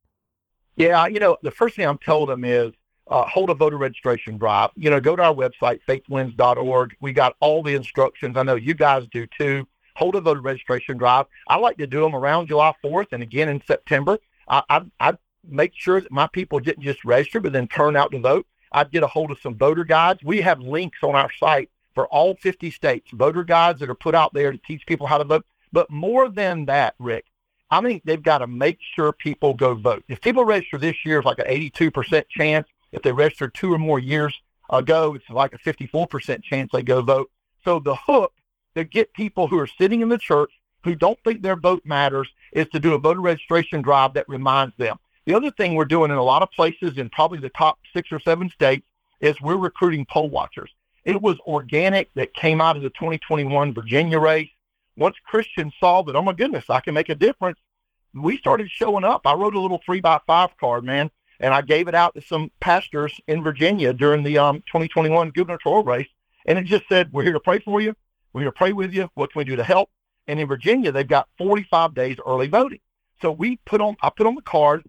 Yeah, 0.76 1.08
you 1.08 1.20
know, 1.20 1.38
the 1.42 1.52
first 1.52 1.76
thing 1.76 1.86
I'm 1.86 1.98
told 1.98 2.30
them 2.30 2.46
is 2.46 2.72
uh, 3.10 3.26
hold 3.26 3.50
a 3.50 3.54
voter 3.54 3.78
registration 3.78 4.38
drive. 4.38 4.70
You 4.76 4.90
know, 4.90 5.00
go 5.00 5.16
to 5.16 5.24
our 5.24 5.34
website, 5.34 5.80
faithwins.org. 5.88 6.96
We 7.02 7.12
got 7.12 7.36
all 7.40 7.64
the 7.64 7.76
instructions. 7.76 8.38
I 8.38 8.44
know 8.44 8.56
you 8.56 8.74
guys 8.74 9.08
do 9.12 9.26
too. 9.38 9.68
Hold 9.96 10.16
a 10.16 10.22
voter 10.22 10.42
registration 10.42 10.98
drive. 10.98 11.26
I 11.48 11.58
like 11.58 11.78
to 11.78 11.88
do 11.88 12.02
them 12.02 12.16
around 12.16 12.48
July 12.48 12.74
4th 12.84 13.08
and 13.12 13.24
again 13.24 13.50
in 13.50 13.62
September. 13.66 14.20
I, 14.48 14.64
I, 14.70 14.82
I 15.00 15.18
make 15.48 15.74
sure 15.76 16.00
that 16.00 16.12
my 16.12 16.28
people 16.28 16.60
didn't 16.60 16.84
just 16.84 17.04
register, 17.04 17.40
but 17.40 17.52
then 17.52 17.68
turn 17.68 17.96
out 17.96 18.12
to 18.12 18.20
vote. 18.20 18.46
I'd 18.72 18.92
get 18.92 19.04
a 19.04 19.08
hold 19.08 19.32
of 19.32 19.40
some 19.40 19.56
voter 19.56 19.84
guides. 19.84 20.24
We 20.24 20.42
have 20.42 20.60
links 20.60 21.00
on 21.02 21.16
our 21.16 21.32
site 21.34 21.70
for 21.96 22.08
all 22.08 22.36
50 22.36 22.70
states, 22.72 23.10
voter 23.12 23.44
guides 23.44 23.80
that 23.80 23.90
are 23.90 23.96
put 23.96 24.16
out 24.16 24.34
there 24.34 24.52
to 24.52 24.58
teach 24.60 24.86
people 24.86 25.08
how 25.08 25.18
to 25.18 25.24
vote. 25.24 25.46
But 25.74 25.90
more 25.90 26.30
than 26.30 26.66
that, 26.66 26.96
Rick, 27.00 27.26
I 27.72 27.82
think 27.82 28.04
they've 28.04 28.22
got 28.22 28.40
to 28.40 28.48
make 28.48 28.80
sure 28.96 29.12
people 29.12 29.54
go 29.54 29.76
vote. 29.76 30.04
If 30.08 30.22
people 30.22 30.46
register 30.46 30.78
this 30.78 31.06
year, 31.06 31.20
it's 31.20 31.26
like 31.26 31.40
an 31.40 31.46
82% 31.46 32.24
chance. 32.30 32.68
If 32.92 33.02
they 33.02 33.12
registered 33.12 33.54
two 33.54 33.74
or 33.74 33.78
more 33.78 34.00
years 34.00 34.40
ago, 34.70 35.16
it's 35.16 35.30
like 35.30 35.54
a 35.54 35.58
54% 35.60 36.44
chance 36.44 36.72
they 36.72 36.82
go 36.82 37.02
vote. 37.02 37.30
So 37.64 37.80
the 37.80 37.96
hook 37.96 38.34
to 38.76 38.84
get 38.84 39.14
people 39.14 39.48
who 39.48 39.60
are 39.60 39.68
sitting 39.68 40.02
in 40.02 40.10
the 40.10 40.18
church 40.18 40.52
who 40.84 40.96
don't 40.96 41.20
think 41.24 41.42
their 41.42 41.56
vote 41.56 41.82
matters 41.86 42.30
is 42.54 42.68
to 42.70 42.80
do 42.80 42.94
a 42.94 43.00
voter 43.00 43.20
registration 43.20 43.82
drive 43.82 44.14
that 44.14 44.30
reminds 44.30 44.76
them. 44.78 44.98
The 45.26 45.36
other 45.36 45.52
thing 45.52 45.76
we're 45.76 45.86
doing 45.86 46.12
in 46.12 46.18
a 46.18 46.24
lot 46.24 46.42
of 46.42 46.52
places, 46.52 46.98
in 46.98 47.10
probably 47.10 47.40
the 47.40 47.50
top 47.50 47.80
six 47.94 48.12
or 48.12 48.20
seven 48.20 48.50
states, 48.50 48.86
is 49.20 49.40
we're 49.42 49.58
recruiting 49.58 50.06
poll 50.10 50.30
watchers. 50.30 50.72
It 51.04 51.22
was 51.22 51.38
organic 51.46 52.14
that 52.14 52.34
came 52.34 52.62
out 52.62 52.78
of 52.78 52.84
the 52.84 52.90
2021 52.92 53.74
Virginia 53.74 54.20
race 54.20 54.50
once 55.00 55.16
Christians 55.26 55.74
saw 55.80 56.02
that, 56.04 56.16
oh 56.16 56.22
my 56.22 56.34
goodness, 56.34 56.66
I 56.70 56.82
can 56.82 56.94
make 56.94 57.10
a 57.10 57.16
difference, 57.16 57.58
we 58.14 58.38
started 58.38 58.70
showing 58.70 59.04
up. 59.04 59.22
I 59.26 59.34
wrote 59.34 59.56
a 59.56 59.60
little 59.60 59.82
three 59.86 60.02
by 60.02 60.20
five 60.28 60.50
card, 60.60 60.84
man, 60.84 61.10
and 61.40 61.54
I 61.54 61.62
gave 61.62 61.88
it 61.88 61.96
out 61.96 62.16
to 62.16 62.22
some 62.22 62.52
pastors 62.60 63.20
in 63.28 63.44
Virginia 63.44 63.94
during 63.94 64.24
the 64.24 64.38
um, 64.38 64.58
2021 64.68 65.32
gubernatorial 65.32 65.84
race. 65.84 66.08
And 66.46 66.58
it 66.58 66.66
just 66.66 66.88
said, 66.90 67.12
we're 67.12 67.24
here 67.24 67.34
to 67.34 67.40
pray 67.40 67.60
for 67.60 67.82
you. 67.82 67.96
We're 68.34 68.42
here 68.42 68.52
to 68.52 68.58
pray 68.58 68.74
with 68.74 68.94
you. 68.94 69.10
What 69.14 69.32
can 69.32 69.40
we 69.40 69.46
do 69.46 69.56
to 69.56 69.64
help? 69.64 69.90
And 70.28 70.40
in 70.40 70.48
Virginia, 70.48 70.92
they've 70.92 71.08
got 71.08 71.28
45 71.38 71.94
days 71.94 72.18
early 72.26 72.48
voting. 72.48 72.80
So 73.22 73.32
we 73.32 73.58
put 73.66 73.82
on, 73.82 73.98
I 74.02 74.10
put 74.10 74.28
on 74.28 74.36
the 74.36 74.42
card, 74.42 74.84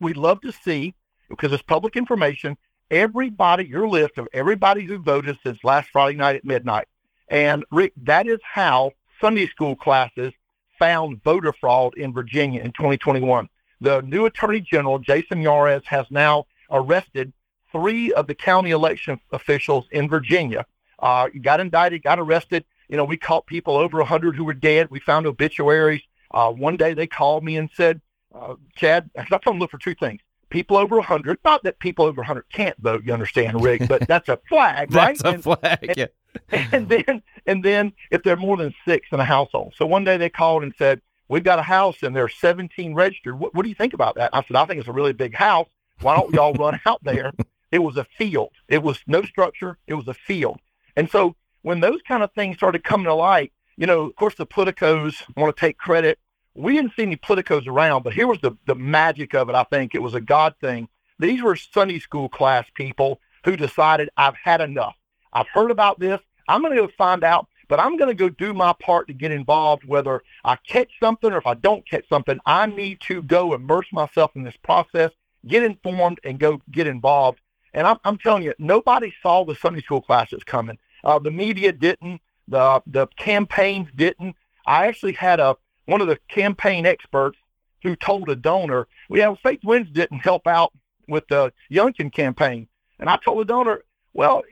we'd 0.00 0.16
love 0.16 0.40
to 0.42 0.52
see, 0.52 0.94
because 1.28 1.52
it's 1.52 1.62
public 1.62 1.96
information, 1.96 2.56
everybody, 2.90 3.66
your 3.66 3.88
list 3.88 4.18
of 4.18 4.28
everybody 4.32 4.84
who 4.84 4.98
voted 4.98 5.38
since 5.42 5.62
last 5.64 5.90
Friday 5.90 6.16
night 6.16 6.36
at 6.36 6.44
midnight. 6.44 6.86
And 7.28 7.64
Rick, 7.70 7.92
that 8.04 8.26
is 8.26 8.38
how 8.42 8.92
Sunday 9.20 9.46
school 9.46 9.76
classes 9.76 10.32
found 10.78 11.22
voter 11.22 11.52
fraud 11.52 11.94
in 11.96 12.12
Virginia 12.12 12.62
in 12.62 12.72
2021. 12.72 13.48
The 13.80 14.00
new 14.02 14.26
Attorney 14.26 14.60
General, 14.60 14.98
Jason 14.98 15.42
Miyares, 15.42 15.84
has 15.84 16.06
now 16.10 16.46
arrested 16.70 17.32
three 17.72 18.12
of 18.12 18.26
the 18.26 18.34
county 18.34 18.70
election 18.70 19.20
officials 19.32 19.86
in 19.90 20.08
Virginia. 20.08 20.66
Uh, 20.98 21.28
got 21.42 21.60
indicted, 21.60 22.02
got 22.02 22.18
arrested. 22.18 22.64
You 22.88 22.96
know, 22.96 23.04
we 23.04 23.16
caught 23.16 23.46
people 23.46 23.76
over 23.76 23.98
100 23.98 24.34
who 24.34 24.44
were 24.44 24.54
dead. 24.54 24.88
We 24.90 25.00
found 25.00 25.26
obituaries. 25.26 26.02
Uh, 26.30 26.50
one 26.50 26.76
day 26.76 26.94
they 26.94 27.06
called 27.06 27.44
me 27.44 27.56
and 27.56 27.70
said, 27.74 28.00
uh, 28.34 28.54
Chad, 28.76 29.10
I 29.16 29.24
told 29.24 29.42
them 29.44 29.54
to 29.54 29.58
look 29.60 29.70
for 29.70 29.78
two 29.78 29.94
things. 29.94 30.20
People 30.50 30.78
over 30.78 30.96
100, 30.96 31.38
not 31.44 31.62
that 31.64 31.78
people 31.78 32.06
over 32.06 32.20
100 32.20 32.44
can't 32.50 32.76
vote, 32.78 33.02
you 33.04 33.12
understand, 33.12 33.62
Rick, 33.62 33.86
but 33.86 34.06
that's 34.08 34.30
a 34.30 34.38
flag, 34.48 34.92
right? 34.94 35.18
That's 35.18 35.24
a 35.24 35.28
and, 35.28 35.42
flag, 35.42 35.78
and, 35.82 35.96
yeah. 35.96 36.06
And 36.72 36.88
then, 36.88 37.22
and 37.46 37.64
then 37.64 37.92
if 38.10 38.22
there 38.22 38.32
are 38.32 38.38
more 38.38 38.56
than 38.56 38.74
six 38.86 39.08
in 39.12 39.20
a 39.20 39.24
household. 39.24 39.74
So 39.76 39.84
one 39.86 40.04
day 40.04 40.16
they 40.16 40.30
called 40.30 40.62
and 40.62 40.74
said, 40.78 41.02
we've 41.28 41.44
got 41.44 41.58
a 41.58 41.62
house 41.62 42.02
and 42.02 42.14
there's 42.14 42.34
17 42.36 42.94
registered. 42.94 43.38
What, 43.38 43.54
what 43.54 43.62
do 43.62 43.68
you 43.68 43.74
think 43.74 43.94
about 43.94 44.16
that? 44.16 44.30
I 44.32 44.42
said, 44.42 44.56
I 44.56 44.64
think 44.64 44.80
it's 44.80 44.88
a 44.88 44.92
really 44.92 45.12
big 45.12 45.34
house. 45.34 45.68
Why 46.00 46.16
don't 46.16 46.32
y'all 46.32 46.54
run 46.54 46.80
out 46.86 47.02
there? 47.02 47.32
It 47.70 47.80
was 47.80 47.96
a 47.96 48.04
field. 48.04 48.50
It 48.68 48.82
was 48.82 48.98
no 49.06 49.22
structure. 49.22 49.78
It 49.86 49.94
was 49.94 50.08
a 50.08 50.14
field. 50.14 50.58
And 50.96 51.10
so 51.10 51.36
when 51.62 51.80
those 51.80 52.00
kind 52.06 52.22
of 52.22 52.32
things 52.32 52.56
started 52.56 52.84
coming 52.84 53.06
to 53.06 53.14
light, 53.14 53.52
you 53.76 53.86
know, 53.86 54.02
of 54.02 54.16
course 54.16 54.34
the 54.34 54.46
politicos 54.46 55.22
want 55.36 55.54
to 55.54 55.60
take 55.60 55.78
credit 55.78 56.18
we 56.58 56.74
didn't 56.74 56.92
see 56.94 57.02
any 57.02 57.16
politicos 57.16 57.66
around, 57.68 58.02
but 58.02 58.12
here 58.12 58.26
was 58.26 58.40
the, 58.40 58.52
the 58.66 58.74
magic 58.74 59.34
of 59.34 59.48
it, 59.48 59.54
I 59.54 59.62
think. 59.64 59.94
It 59.94 60.02
was 60.02 60.14
a 60.14 60.20
God 60.20 60.54
thing. 60.60 60.88
These 61.18 61.40
were 61.40 61.54
Sunday 61.54 62.00
school 62.00 62.28
class 62.28 62.66
people 62.74 63.20
who 63.44 63.56
decided, 63.56 64.10
I've 64.16 64.36
had 64.36 64.60
enough. 64.60 64.96
I've 65.32 65.48
heard 65.48 65.70
about 65.70 66.00
this. 66.00 66.20
I'm 66.48 66.62
going 66.62 66.74
to 66.74 66.82
go 66.82 66.92
find 66.98 67.22
out, 67.22 67.46
but 67.68 67.78
I'm 67.78 67.96
going 67.96 68.08
to 68.08 68.14
go 68.14 68.28
do 68.28 68.54
my 68.54 68.72
part 68.80 69.06
to 69.08 69.14
get 69.14 69.30
involved, 69.30 69.84
whether 69.84 70.22
I 70.44 70.56
catch 70.56 70.90
something 71.00 71.32
or 71.32 71.38
if 71.38 71.46
I 71.46 71.54
don't 71.54 71.88
catch 71.88 72.08
something. 72.08 72.38
I 72.46 72.66
need 72.66 73.00
to 73.02 73.22
go 73.22 73.54
immerse 73.54 73.86
myself 73.92 74.32
in 74.34 74.42
this 74.42 74.56
process, 74.62 75.10
get 75.46 75.62
informed, 75.62 76.18
and 76.24 76.38
go 76.38 76.60
get 76.70 76.86
involved. 76.86 77.40
And 77.74 77.86
I'm, 77.86 77.98
I'm 78.04 78.18
telling 78.18 78.42
you, 78.42 78.54
nobody 78.58 79.12
saw 79.22 79.44
the 79.44 79.54
Sunday 79.54 79.82
school 79.82 80.00
classes 80.00 80.42
coming. 80.44 80.78
Uh, 81.04 81.18
the 81.18 81.30
media 81.30 81.72
didn't. 81.72 82.20
The 82.48 82.82
the 82.86 83.06
campaigns 83.18 83.88
didn't. 83.94 84.34
I 84.66 84.86
actually 84.86 85.12
had 85.12 85.38
a 85.38 85.56
one 85.84 86.00
of 86.00 86.08
the 86.08 86.18
campaign 86.28 86.86
experts 86.86 87.38
who 87.82 87.94
told 87.94 88.28
a 88.30 88.36
donor, 88.36 88.88
"We 89.10 89.20
have 89.20 89.38
Faith 89.40 89.60
Wins 89.62 89.90
didn't 89.90 90.20
help 90.20 90.46
out 90.46 90.72
with 91.06 91.28
the 91.28 91.52
Youngkin 91.70 92.12
campaign." 92.12 92.68
And 92.98 93.10
I 93.10 93.16
told 93.16 93.40
the 93.40 93.44
donor, 93.44 93.82
"Well, 94.14 94.42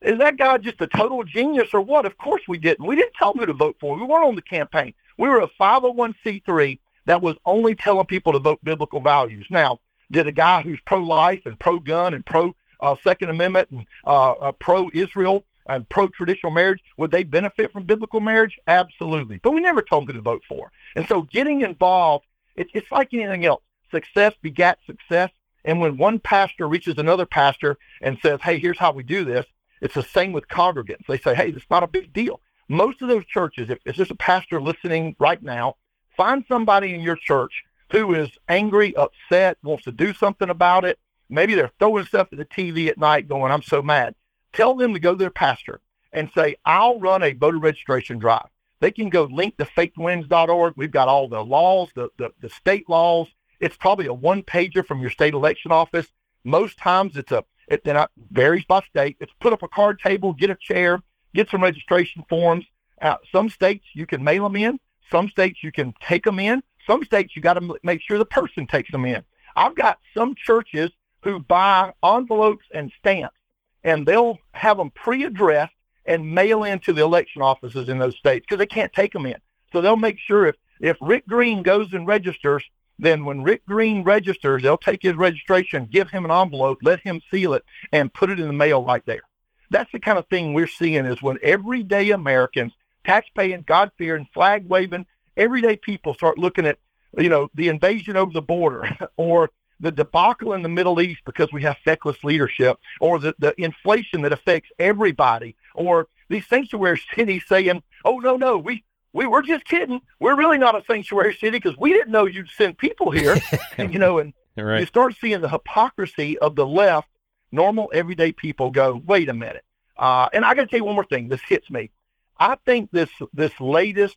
is 0.00 0.18
that 0.18 0.36
guy 0.36 0.58
just 0.58 0.80
a 0.80 0.86
total 0.86 1.24
genius 1.24 1.72
or 1.72 1.80
what?" 1.80 2.06
Of 2.06 2.18
course 2.18 2.42
we 2.48 2.58
didn't. 2.58 2.86
We 2.86 2.96
didn't 2.96 3.14
tell 3.14 3.32
him 3.32 3.40
who 3.40 3.46
to 3.46 3.52
vote 3.52 3.76
for. 3.80 3.96
We 3.96 4.04
weren't 4.04 4.26
on 4.26 4.34
the 4.34 4.42
campaign. 4.42 4.94
We 5.16 5.28
were 5.28 5.40
a 5.40 5.48
501c3 5.60 6.78
that 7.06 7.22
was 7.22 7.36
only 7.44 7.74
telling 7.74 8.06
people 8.06 8.32
to 8.32 8.38
vote 8.38 8.60
biblical 8.62 9.00
values. 9.00 9.46
Now, 9.50 9.80
did 10.10 10.26
a 10.26 10.32
guy 10.32 10.62
who's 10.62 10.80
pro-life 10.86 11.42
and 11.44 11.58
pro-gun 11.58 12.14
and 12.14 12.24
pro 12.24 12.54
uh, 12.80 12.94
Second 13.02 13.30
Amendment 13.30 13.68
and 13.70 13.86
uh, 14.06 14.32
uh, 14.32 14.52
pro-Israel 14.52 15.44
and 15.66 15.88
pro-traditional 15.88 16.52
marriage, 16.52 16.80
would 16.96 17.10
they 17.10 17.24
benefit 17.24 17.72
from 17.72 17.84
biblical 17.84 18.20
marriage? 18.20 18.58
Absolutely. 18.66 19.38
But 19.42 19.52
we 19.52 19.60
never 19.60 19.82
told 19.82 20.06
them 20.06 20.14
who 20.14 20.20
to 20.20 20.22
vote 20.22 20.42
for. 20.48 20.70
And 20.96 21.06
so 21.06 21.22
getting 21.22 21.60
involved, 21.60 22.24
it, 22.56 22.68
it's 22.72 22.90
like 22.90 23.12
anything 23.12 23.44
else. 23.44 23.62
Success 23.90 24.34
begats 24.42 24.84
success. 24.86 25.30
And 25.64 25.80
when 25.80 25.96
one 25.96 26.18
pastor 26.18 26.68
reaches 26.68 26.96
another 26.98 27.26
pastor 27.26 27.76
and 28.00 28.18
says, 28.22 28.40
hey, 28.42 28.58
here's 28.58 28.78
how 28.78 28.92
we 28.92 29.02
do 29.02 29.24
this, 29.24 29.44
it's 29.80 29.94
the 29.94 30.02
same 30.02 30.32
with 30.32 30.48
congregants. 30.48 31.06
They 31.06 31.18
say, 31.18 31.34
hey, 31.34 31.50
it's 31.50 31.70
not 31.70 31.82
a 31.82 31.88
big 31.88 32.12
deal. 32.12 32.40
Most 32.68 33.00
of 33.02 33.08
those 33.08 33.24
churches, 33.26 33.70
if, 33.70 33.78
if 33.84 33.96
there's 33.96 34.10
a 34.10 34.16
pastor 34.16 34.60
listening 34.60 35.16
right 35.18 35.42
now, 35.42 35.76
find 36.16 36.44
somebody 36.46 36.94
in 36.94 37.00
your 37.00 37.16
church 37.16 37.64
who 37.90 38.14
is 38.14 38.30
angry, 38.48 38.94
upset, 38.96 39.56
wants 39.62 39.84
to 39.84 39.92
do 39.92 40.12
something 40.12 40.50
about 40.50 40.84
it. 40.84 40.98
Maybe 41.30 41.54
they're 41.54 41.72
throwing 41.78 42.04
stuff 42.04 42.28
at 42.32 42.38
the 42.38 42.44
TV 42.44 42.88
at 42.88 42.98
night 42.98 43.28
going, 43.28 43.52
I'm 43.52 43.62
so 43.62 43.82
mad. 43.82 44.14
Tell 44.52 44.74
them 44.74 44.92
to 44.94 45.00
go 45.00 45.12
to 45.12 45.18
their 45.18 45.30
pastor 45.30 45.80
and 46.12 46.30
say, 46.34 46.56
I'll 46.64 47.00
run 47.00 47.22
a 47.22 47.32
voter 47.32 47.58
registration 47.58 48.18
drive. 48.18 48.48
They 48.80 48.90
can 48.90 49.08
go 49.08 49.24
link 49.24 49.56
to 49.56 49.64
faithwins.org. 49.64 50.74
We've 50.76 50.90
got 50.90 51.08
all 51.08 51.28
the 51.28 51.44
laws, 51.44 51.88
the, 51.94 52.10
the, 52.16 52.30
the 52.40 52.48
state 52.48 52.88
laws. 52.88 53.28
It's 53.60 53.76
probably 53.76 54.06
a 54.06 54.12
one 54.12 54.42
pager 54.42 54.86
from 54.86 55.00
your 55.00 55.10
state 55.10 55.34
election 55.34 55.72
office. 55.72 56.06
Most 56.44 56.78
times 56.78 57.16
it's 57.16 57.32
a, 57.32 57.44
it 57.70 57.84
then 57.84 58.04
varies 58.30 58.64
by 58.64 58.80
state. 58.88 59.16
It's 59.20 59.32
put 59.40 59.52
up 59.52 59.62
a 59.62 59.68
card 59.68 60.00
table, 60.00 60.32
get 60.32 60.50
a 60.50 60.56
chair, 60.56 61.00
get 61.34 61.50
some 61.50 61.62
registration 61.62 62.24
forms. 62.28 62.64
Uh, 63.00 63.16
some 63.30 63.48
states 63.48 63.84
you 63.94 64.06
can 64.06 64.24
mail 64.24 64.44
them 64.44 64.56
in. 64.56 64.80
Some 65.10 65.28
states 65.28 65.62
you 65.62 65.72
can 65.72 65.94
take 66.02 66.24
them 66.24 66.38
in. 66.38 66.62
Some 66.86 67.04
states 67.04 67.36
you 67.36 67.42
got 67.42 67.54
to 67.54 67.76
make 67.82 68.00
sure 68.02 68.18
the 68.18 68.24
person 68.24 68.66
takes 68.66 68.90
them 68.90 69.04
in. 69.04 69.22
I've 69.56 69.74
got 69.74 69.98
some 70.14 70.34
churches 70.34 70.90
who 71.22 71.40
buy 71.40 71.92
envelopes 72.02 72.64
and 72.72 72.92
stamps 72.98 73.36
and 73.84 74.06
they'll 74.06 74.38
have 74.52 74.76
them 74.76 74.90
pre-addressed 74.90 75.74
and 76.06 76.34
mail 76.34 76.64
into 76.64 76.92
the 76.92 77.02
election 77.02 77.42
offices 77.42 77.88
in 77.88 77.98
those 77.98 78.16
states 78.16 78.44
because 78.44 78.58
they 78.58 78.66
can't 78.66 78.92
take 78.92 79.12
them 79.12 79.26
in. 79.26 79.36
So 79.72 79.80
they'll 79.80 79.96
make 79.96 80.18
sure 80.18 80.46
if, 80.46 80.56
if 80.80 80.96
Rick 81.00 81.26
Green 81.26 81.62
goes 81.62 81.92
and 81.92 82.06
registers, 82.06 82.64
then 82.98 83.24
when 83.24 83.42
Rick 83.42 83.64
Green 83.66 84.02
registers, 84.02 84.62
they'll 84.62 84.76
take 84.76 85.02
his 85.02 85.14
registration, 85.14 85.86
give 85.90 86.10
him 86.10 86.24
an 86.24 86.30
envelope, 86.30 86.78
let 86.82 87.00
him 87.00 87.20
seal 87.30 87.54
it, 87.54 87.64
and 87.92 88.12
put 88.12 88.30
it 88.30 88.40
in 88.40 88.46
the 88.46 88.52
mail 88.52 88.84
right 88.84 89.04
there. 89.06 89.22
That's 89.70 89.92
the 89.92 90.00
kind 90.00 90.18
of 90.18 90.26
thing 90.28 90.54
we're 90.54 90.66
seeing 90.66 91.04
is 91.04 91.22
when 91.22 91.38
everyday 91.42 92.10
Americans, 92.10 92.72
tax-paying, 93.04 93.64
God-fearing, 93.66 94.28
flag-waving, 94.34 95.06
everyday 95.36 95.76
people 95.76 96.14
start 96.14 96.38
looking 96.38 96.66
at, 96.66 96.78
you 97.16 97.28
know, 97.28 97.48
the 97.54 97.68
invasion 97.68 98.16
over 98.16 98.32
the 98.32 98.42
border 98.42 98.96
or 99.16 99.50
the 99.80 99.92
debacle 99.92 100.54
in 100.54 100.62
the 100.62 100.68
Middle 100.68 101.00
East 101.00 101.20
because 101.24 101.52
we 101.52 101.62
have 101.62 101.76
feckless 101.84 102.24
leadership, 102.24 102.78
or 103.00 103.18
the, 103.18 103.34
the 103.38 103.54
inflation 103.62 104.22
that 104.22 104.32
affects 104.32 104.70
everybody, 104.78 105.54
or 105.74 106.08
these 106.28 106.46
sanctuary 106.48 107.00
cities 107.14 107.44
saying, 107.46 107.82
"Oh 108.04 108.18
no, 108.18 108.36
no, 108.36 108.58
we 108.58 108.84
we 109.12 109.26
were 109.26 109.42
just 109.42 109.64
kidding. 109.64 110.00
We're 110.20 110.36
really 110.36 110.58
not 110.58 110.74
a 110.74 110.84
sanctuary 110.84 111.34
city 111.34 111.58
because 111.58 111.76
we 111.78 111.92
didn't 111.92 112.12
know 112.12 112.26
you'd 112.26 112.48
send 112.50 112.78
people 112.78 113.10
here." 113.10 113.36
and, 113.78 113.92
you 113.92 113.98
know, 113.98 114.18
and 114.18 114.32
right. 114.56 114.80
you 114.80 114.86
start 114.86 115.14
seeing 115.20 115.40
the 115.40 115.48
hypocrisy 115.48 116.38
of 116.38 116.56
the 116.56 116.66
left. 116.66 117.08
Normal, 117.50 117.90
everyday 117.94 118.32
people 118.32 118.70
go, 118.70 119.02
"Wait 119.06 119.28
a 119.28 119.34
minute." 119.34 119.64
Uh, 119.96 120.28
and 120.32 120.44
I 120.44 120.54
got 120.54 120.62
to 120.62 120.66
tell 120.68 120.78
you 120.78 120.84
one 120.84 120.94
more 120.94 121.04
thing. 121.04 121.28
This 121.28 121.40
hits 121.42 121.70
me. 121.70 121.90
I 122.38 122.56
think 122.66 122.90
this 122.90 123.10
this 123.32 123.58
latest 123.60 124.16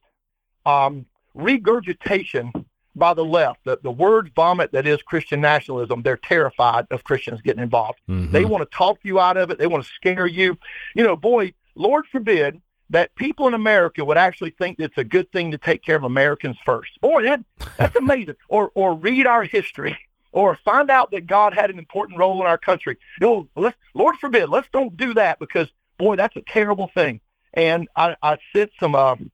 um, 0.66 1.06
regurgitation 1.34 2.52
by 2.96 3.14
the 3.14 3.24
left. 3.24 3.64
The, 3.64 3.80
the 3.82 3.92
word 3.92 4.32
vomit 4.36 4.72
that 4.74 4.86
is 4.86 5.02
Christian 5.02 5.42
nationalism, 5.42 6.02
they're 6.02 6.18
terrified 6.18 6.88
of 6.92 7.04
Christians 7.04 7.42
getting 7.42 7.64
involved. 7.64 8.00
Mm-hmm. 8.10 8.32
They 8.32 8.46
want 8.46 8.70
to 8.70 8.78
talk 8.78 9.00
you 9.04 9.20
out 9.20 9.38
of 9.38 9.50
it. 9.50 9.58
They 9.58 9.68
want 9.68 9.84
to 9.84 9.90
scare 9.94 10.28
you. 10.28 10.58
You 10.96 11.04
know, 11.04 11.16
boy, 11.16 11.54
Lord 11.76 12.06
forbid 12.12 12.62
that 12.92 13.16
people 13.16 13.48
in 13.48 13.54
America 13.54 14.06
would 14.06 14.18
actually 14.18 14.52
think 14.52 14.80
it's 14.80 14.98
a 14.98 15.04
good 15.04 15.32
thing 15.32 15.52
to 15.52 15.58
take 15.58 15.84
care 15.84 15.96
of 15.96 16.04
Americans 16.04 16.58
first. 16.66 17.00
Boy, 17.02 17.24
that 17.24 17.44
that's 17.78 17.96
amazing. 17.96 18.36
or 18.48 18.72
or 18.76 18.94
read 18.94 19.26
our 19.26 19.44
history. 19.44 19.98
Or 20.34 20.58
find 20.64 20.90
out 20.90 21.12
that 21.12 21.28
God 21.28 21.54
had 21.54 21.70
an 21.72 21.78
important 21.78 22.18
role 22.18 22.40
in 22.40 22.48
our 22.48 22.58
country. 22.58 22.98
You 23.20 23.28
know, 23.28 23.48
let's 23.58 23.76
Lord 23.94 24.16
forbid, 24.16 24.48
let's 24.48 24.68
don't 24.72 24.96
do 24.96 25.14
that 25.16 25.40
because 25.40 25.68
boy, 25.98 26.16
that's 26.16 26.38
a 26.38 26.42
terrible 26.42 26.90
thing. 26.94 27.20
And 27.54 27.90
I, 27.98 28.16
I 28.24 28.38
sent 28.56 28.72
some 28.80 28.96
um, 28.96 29.30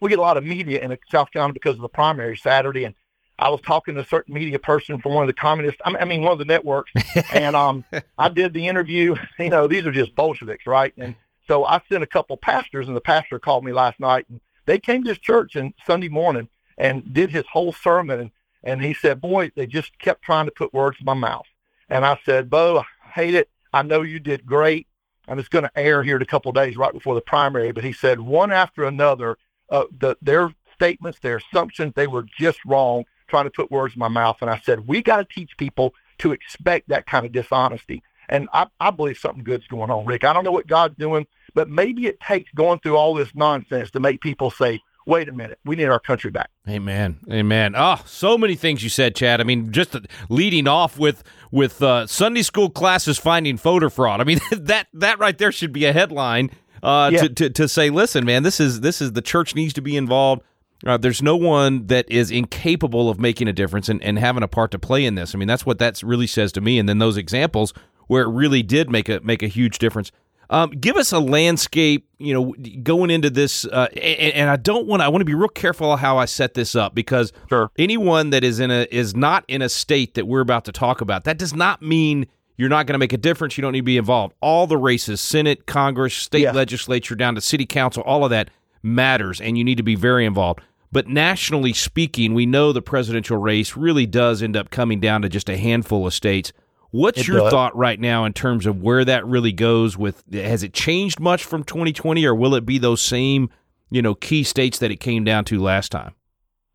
we 0.00 0.08
get 0.08 0.20
a 0.20 0.22
lot 0.22 0.36
of 0.36 0.44
media 0.44 0.80
in 0.80 0.96
South 1.10 1.32
Carolina 1.32 1.52
because 1.52 1.74
of 1.74 1.80
the 1.80 1.88
primary 1.88 2.36
Saturday, 2.36 2.84
and 2.84 2.94
I 3.38 3.50
was 3.50 3.60
talking 3.60 3.94
to 3.94 4.00
a 4.00 4.06
certain 4.06 4.34
media 4.34 4.58
person 4.58 5.00
from 5.00 5.14
one 5.14 5.24
of 5.24 5.26
the 5.26 5.34
communist, 5.34 5.78
I 5.84 6.04
mean, 6.04 6.22
one 6.22 6.32
of 6.32 6.38
the 6.38 6.44
networks, 6.44 6.92
and 7.32 7.54
um, 7.54 7.84
I 8.16 8.28
did 8.28 8.52
the 8.52 8.68
interview. 8.68 9.16
You 9.38 9.50
know, 9.50 9.66
these 9.66 9.86
are 9.86 9.92
just 9.92 10.14
Bolsheviks, 10.14 10.66
right? 10.66 10.94
And 10.96 11.14
so 11.46 11.64
I 11.64 11.80
sent 11.88 12.02
a 12.02 12.06
couple 12.06 12.36
pastors, 12.36 12.88
and 12.88 12.96
the 12.96 13.00
pastor 13.00 13.38
called 13.38 13.64
me 13.64 13.72
last 13.72 14.00
night, 14.00 14.26
and 14.28 14.40
they 14.66 14.78
came 14.78 15.04
to 15.04 15.10
his 15.10 15.18
church 15.18 15.56
and 15.56 15.74
Sunday 15.86 16.08
morning 16.08 16.48
and 16.78 17.12
did 17.12 17.30
his 17.30 17.44
whole 17.52 17.72
sermon, 17.72 18.20
and 18.20 18.30
and 18.62 18.82
he 18.82 18.94
said, 18.94 19.20
"Boy, 19.20 19.52
they 19.54 19.66
just 19.66 19.96
kept 19.98 20.22
trying 20.22 20.46
to 20.46 20.52
put 20.52 20.74
words 20.74 20.98
in 20.98 21.04
my 21.04 21.14
mouth." 21.14 21.46
And 21.88 22.04
I 22.04 22.18
said, 22.24 22.50
"Bo, 22.50 22.78
I 22.80 23.10
hate 23.10 23.34
it. 23.34 23.48
I 23.72 23.82
know 23.82 24.02
you 24.02 24.18
did 24.18 24.44
great, 24.44 24.88
and 25.28 25.38
it's 25.38 25.48
going 25.48 25.64
to 25.64 25.78
air 25.78 26.02
here 26.02 26.16
in 26.16 26.22
a 26.22 26.26
couple 26.26 26.48
of 26.48 26.56
days, 26.56 26.76
right 26.76 26.92
before 26.92 27.14
the 27.14 27.20
primary." 27.20 27.72
But 27.72 27.84
he 27.84 27.92
said, 27.92 28.20
one 28.20 28.50
after 28.50 28.84
another, 28.84 29.38
uh, 29.70 29.84
the, 29.96 30.16
their 30.20 30.52
statements, 30.74 31.18
their 31.20 31.36
assumptions, 31.36 31.92
they 31.94 32.06
were 32.06 32.26
just 32.38 32.58
wrong, 32.64 33.04
trying 33.28 33.44
to 33.44 33.50
put 33.50 33.70
words 33.70 33.94
in 33.94 34.00
my 34.00 34.08
mouth. 34.08 34.38
And 34.40 34.50
I 34.50 34.58
said, 34.58 34.86
we 34.86 35.02
got 35.02 35.16
to 35.16 35.24
teach 35.24 35.56
people 35.56 35.94
to 36.18 36.32
expect 36.32 36.88
that 36.88 37.06
kind 37.06 37.26
of 37.26 37.32
dishonesty. 37.32 38.02
And 38.28 38.48
I, 38.52 38.66
I 38.80 38.90
believe 38.90 39.18
something 39.18 39.44
good's 39.44 39.66
going 39.66 39.90
on, 39.90 40.04
Rick. 40.04 40.24
I 40.24 40.32
don't 40.32 40.44
know 40.44 40.52
what 40.52 40.66
God's 40.66 40.96
doing, 40.96 41.26
but 41.54 41.68
maybe 41.68 42.06
it 42.06 42.20
takes 42.20 42.50
going 42.52 42.80
through 42.80 42.96
all 42.96 43.14
this 43.14 43.34
nonsense 43.34 43.90
to 43.92 44.00
make 44.00 44.20
people 44.20 44.50
say, 44.50 44.80
wait 45.06 45.28
a 45.28 45.32
minute, 45.32 45.58
we 45.64 45.76
need 45.76 45.84
our 45.84 46.00
country 46.00 46.30
back. 46.30 46.50
Amen. 46.68 47.18
Amen. 47.30 47.74
Oh, 47.76 48.02
so 48.04 48.36
many 48.36 48.56
things 48.56 48.82
you 48.82 48.90
said, 48.90 49.14
Chad. 49.14 49.40
I 49.40 49.44
mean, 49.44 49.72
just 49.72 49.96
leading 50.28 50.68
off 50.68 50.98
with 50.98 51.22
with 51.50 51.80
uh, 51.80 52.06
Sunday 52.06 52.42
school 52.42 52.68
classes 52.68 53.18
finding 53.18 53.56
voter 53.56 53.88
fraud. 53.88 54.20
I 54.20 54.24
mean, 54.24 54.40
that 54.50 54.88
that 54.92 55.18
right 55.18 55.38
there 55.38 55.52
should 55.52 55.72
be 55.72 55.84
a 55.84 55.92
headline 55.92 56.50
uh, 56.82 57.10
yeah. 57.12 57.20
to, 57.22 57.28
to 57.28 57.50
to 57.50 57.68
say, 57.68 57.90
listen, 57.90 58.24
man, 58.24 58.42
this 58.42 58.60
is 58.60 58.80
this 58.80 59.00
is 59.00 59.12
the 59.12 59.22
church 59.22 59.54
needs 59.54 59.72
to 59.74 59.80
be 59.80 59.96
involved. 59.96 60.42
Uh, 60.84 60.98
there's 60.98 61.22
no 61.22 61.36
one 61.36 61.86
that 61.86 62.10
is 62.10 62.30
incapable 62.30 63.08
of 63.08 63.18
making 63.18 63.48
a 63.48 63.52
difference 63.52 63.88
and, 63.88 64.02
and 64.02 64.18
having 64.18 64.42
a 64.42 64.48
part 64.48 64.70
to 64.70 64.78
play 64.78 65.06
in 65.06 65.14
this. 65.14 65.34
I 65.34 65.38
mean, 65.38 65.48
that's 65.48 65.64
what 65.64 65.78
that 65.78 66.02
really 66.02 66.26
says 66.26 66.52
to 66.52 66.60
me. 66.60 66.78
And 66.78 66.86
then 66.86 66.98
those 66.98 67.16
examples 67.16 67.72
where 68.06 68.22
it 68.22 68.28
really 68.28 68.62
did 68.62 68.90
make 68.90 69.08
a 69.08 69.20
make 69.20 69.42
a 69.42 69.48
huge 69.48 69.78
difference. 69.78 70.12
Um, 70.48 70.70
give 70.70 70.96
us 70.96 71.10
a 71.10 71.18
landscape, 71.18 72.08
you 72.18 72.32
know, 72.32 72.54
going 72.82 73.10
into 73.10 73.30
this, 73.30 73.64
uh, 73.64 73.88
and, 73.96 74.32
and, 74.32 74.50
I 74.50 74.54
don't 74.54 74.86
want 74.86 75.02
I 75.02 75.08
want 75.08 75.22
to 75.22 75.24
be 75.24 75.34
real 75.34 75.48
careful 75.48 75.96
how 75.96 76.18
I 76.18 76.24
set 76.24 76.54
this 76.54 76.76
up 76.76 76.94
because 76.94 77.32
sure. 77.48 77.72
anyone 77.76 78.30
that 78.30 78.44
is 78.44 78.60
in 78.60 78.70
a 78.70 78.86
is 78.92 79.16
not 79.16 79.44
in 79.48 79.60
a 79.60 79.68
state 79.68 80.14
that 80.14 80.26
we're 80.28 80.40
about 80.40 80.64
to 80.66 80.72
talk 80.72 81.00
about, 81.00 81.24
that 81.24 81.36
does 81.36 81.52
not 81.52 81.82
mean 81.82 82.26
you're 82.56 82.68
not 82.68 82.86
going 82.86 82.94
to 82.94 82.98
make 82.98 83.12
a 83.12 83.18
difference. 83.18 83.58
You 83.58 83.62
don't 83.62 83.72
need 83.72 83.80
to 83.80 83.84
be 83.84 83.96
involved. 83.96 84.34
All 84.40 84.68
the 84.68 84.76
races, 84.76 85.20
Senate, 85.20 85.66
Congress, 85.66 86.14
state 86.14 86.42
yeah. 86.42 86.52
legislature, 86.52 87.16
down 87.16 87.34
to 87.34 87.40
city 87.40 87.66
council, 87.66 88.04
all 88.04 88.24
of 88.24 88.30
that 88.30 88.50
matters, 88.84 89.40
and 89.40 89.58
you 89.58 89.64
need 89.64 89.76
to 89.76 89.82
be 89.82 89.96
very 89.96 90.24
involved. 90.24 90.60
But 90.92 91.08
nationally 91.08 91.72
speaking, 91.72 92.34
we 92.34 92.46
know 92.46 92.72
the 92.72 92.80
presidential 92.80 93.36
race 93.36 93.76
really 93.76 94.06
does 94.06 94.42
end 94.42 94.56
up 94.56 94.70
coming 94.70 95.00
down 95.00 95.22
to 95.22 95.28
just 95.28 95.48
a 95.48 95.56
handful 95.56 96.06
of 96.06 96.14
states. 96.14 96.52
What's 96.96 97.20
it 97.20 97.28
your 97.28 97.40
does. 97.40 97.50
thought 97.50 97.76
right 97.76 98.00
now 98.00 98.24
in 98.24 98.32
terms 98.32 98.64
of 98.64 98.80
where 98.80 99.04
that 99.04 99.26
really 99.26 99.52
goes 99.52 99.98
with 99.98 100.24
has 100.32 100.62
it 100.62 100.72
changed 100.72 101.20
much 101.20 101.44
from 101.44 101.62
2020 101.62 102.24
or 102.24 102.34
will 102.34 102.54
it 102.54 102.64
be 102.64 102.78
those 102.78 103.02
same, 103.02 103.50
you 103.90 104.00
know, 104.00 104.14
key 104.14 104.42
states 104.42 104.78
that 104.78 104.90
it 104.90 104.96
came 104.96 105.22
down 105.22 105.44
to 105.46 105.60
last 105.60 105.92
time? 105.92 106.14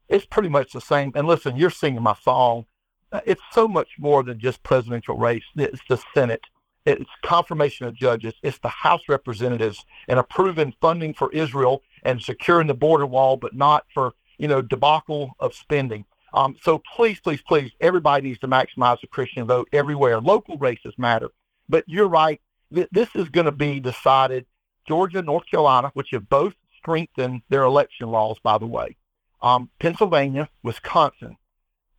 It's 0.07 0.25
pretty 0.25 0.49
much 0.49 0.73
the 0.73 0.81
same. 0.81 1.11
And 1.15 1.27
listen, 1.27 1.55
you're 1.55 1.71
singing 1.71 2.03
my 2.03 2.13
song. 2.13 2.65
Uh, 3.11 3.21
it's 3.25 3.41
so 3.51 3.67
much 3.67 3.89
more 3.97 4.23
than 4.23 4.39
just 4.39 4.61
presidential 4.61 5.17
race. 5.17 5.43
It's 5.55 5.81
the 5.89 5.99
Senate. 6.13 6.43
It's 6.85 7.09
confirmation 7.23 7.87
of 7.87 7.95
judges. 7.95 8.33
It's 8.43 8.59
the 8.59 8.69
House 8.69 9.01
representatives 9.09 9.83
and 10.07 10.19
approving 10.19 10.73
funding 10.81 11.15
for 11.15 11.31
Israel 11.31 11.81
and 12.03 12.21
securing 12.21 12.67
the 12.67 12.73
border 12.75 13.07
wall, 13.07 13.37
but 13.37 13.55
not 13.55 13.85
for, 13.91 14.13
you 14.37 14.47
know, 14.47 14.61
debacle 14.61 15.31
of 15.39 15.55
spending. 15.55 16.05
Um, 16.33 16.55
so 16.61 16.81
please, 16.95 17.19
please, 17.19 17.41
please, 17.41 17.71
everybody 17.81 18.27
needs 18.27 18.39
to 18.39 18.47
maximize 18.47 19.01
the 19.01 19.07
Christian 19.07 19.45
vote 19.45 19.67
everywhere. 19.73 20.19
Local 20.21 20.57
races 20.57 20.93
matter. 20.97 21.29
But 21.67 21.83
you're 21.88 22.07
right. 22.07 22.41
This 22.69 23.09
is 23.15 23.29
going 23.29 23.45
to 23.45 23.51
be 23.51 23.79
decided. 23.79 24.45
Georgia, 24.88 25.21
North 25.21 25.45
Carolina, 25.45 25.91
which 25.93 26.09
have 26.11 26.29
both 26.29 26.53
strengthened 26.77 27.41
their 27.50 27.63
election 27.63 28.09
laws, 28.09 28.38
by 28.41 28.57
the 28.57 28.65
way. 28.65 28.97
Um, 29.41 29.69
Pennsylvania, 29.79 30.50
Wisconsin, 30.63 31.38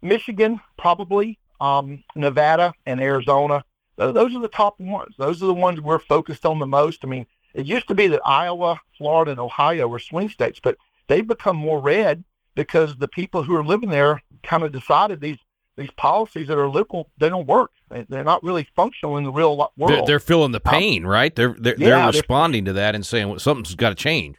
Michigan, 0.00 0.60
probably, 0.78 1.38
um, 1.60 2.02
Nevada, 2.16 2.72
and 2.86 3.00
Arizona. 3.00 3.64
Those 3.96 4.34
are 4.34 4.40
the 4.40 4.48
top 4.48 4.80
ones. 4.80 5.14
Those 5.18 5.42
are 5.42 5.46
the 5.46 5.54
ones 5.54 5.80
we're 5.80 5.98
focused 5.98 6.46
on 6.46 6.58
the 6.58 6.66
most. 6.66 7.04
I 7.04 7.08
mean, 7.08 7.26
it 7.54 7.66
used 7.66 7.88
to 7.88 7.94
be 7.94 8.06
that 8.08 8.26
Iowa, 8.26 8.80
Florida, 8.96 9.32
and 9.32 9.40
Ohio 9.40 9.86
were 9.86 9.98
swing 9.98 10.28
states, 10.28 10.58
but 10.62 10.76
they've 11.06 11.26
become 11.26 11.56
more 11.56 11.80
red 11.80 12.24
because 12.54 12.96
the 12.96 13.08
people 13.08 13.42
who 13.42 13.54
are 13.56 13.64
living 13.64 13.90
there 13.90 14.22
kind 14.42 14.62
of 14.62 14.72
decided 14.72 15.20
these 15.20 15.38
these 15.76 15.90
policies 15.92 16.48
that 16.48 16.58
are 16.58 16.68
liberal 16.68 17.10
they 17.18 17.28
don't 17.28 17.46
work. 17.46 17.70
They're 18.08 18.24
not 18.24 18.42
really 18.42 18.66
functional 18.74 19.18
in 19.18 19.24
the 19.24 19.32
real 19.32 19.56
world. 19.56 19.70
They're, 19.76 20.06
they're 20.06 20.20
feeling 20.20 20.52
the 20.52 20.60
pain, 20.60 21.04
right? 21.04 21.34
They're 21.34 21.54
they're, 21.58 21.76
yeah, 21.78 22.10
they're 22.10 22.20
responding 22.20 22.64
they're, 22.64 22.74
to 22.74 22.80
that 22.80 22.94
and 22.94 23.04
saying 23.04 23.28
well, 23.28 23.38
something's 23.38 23.74
got 23.74 23.90
to 23.90 23.94
change. 23.94 24.36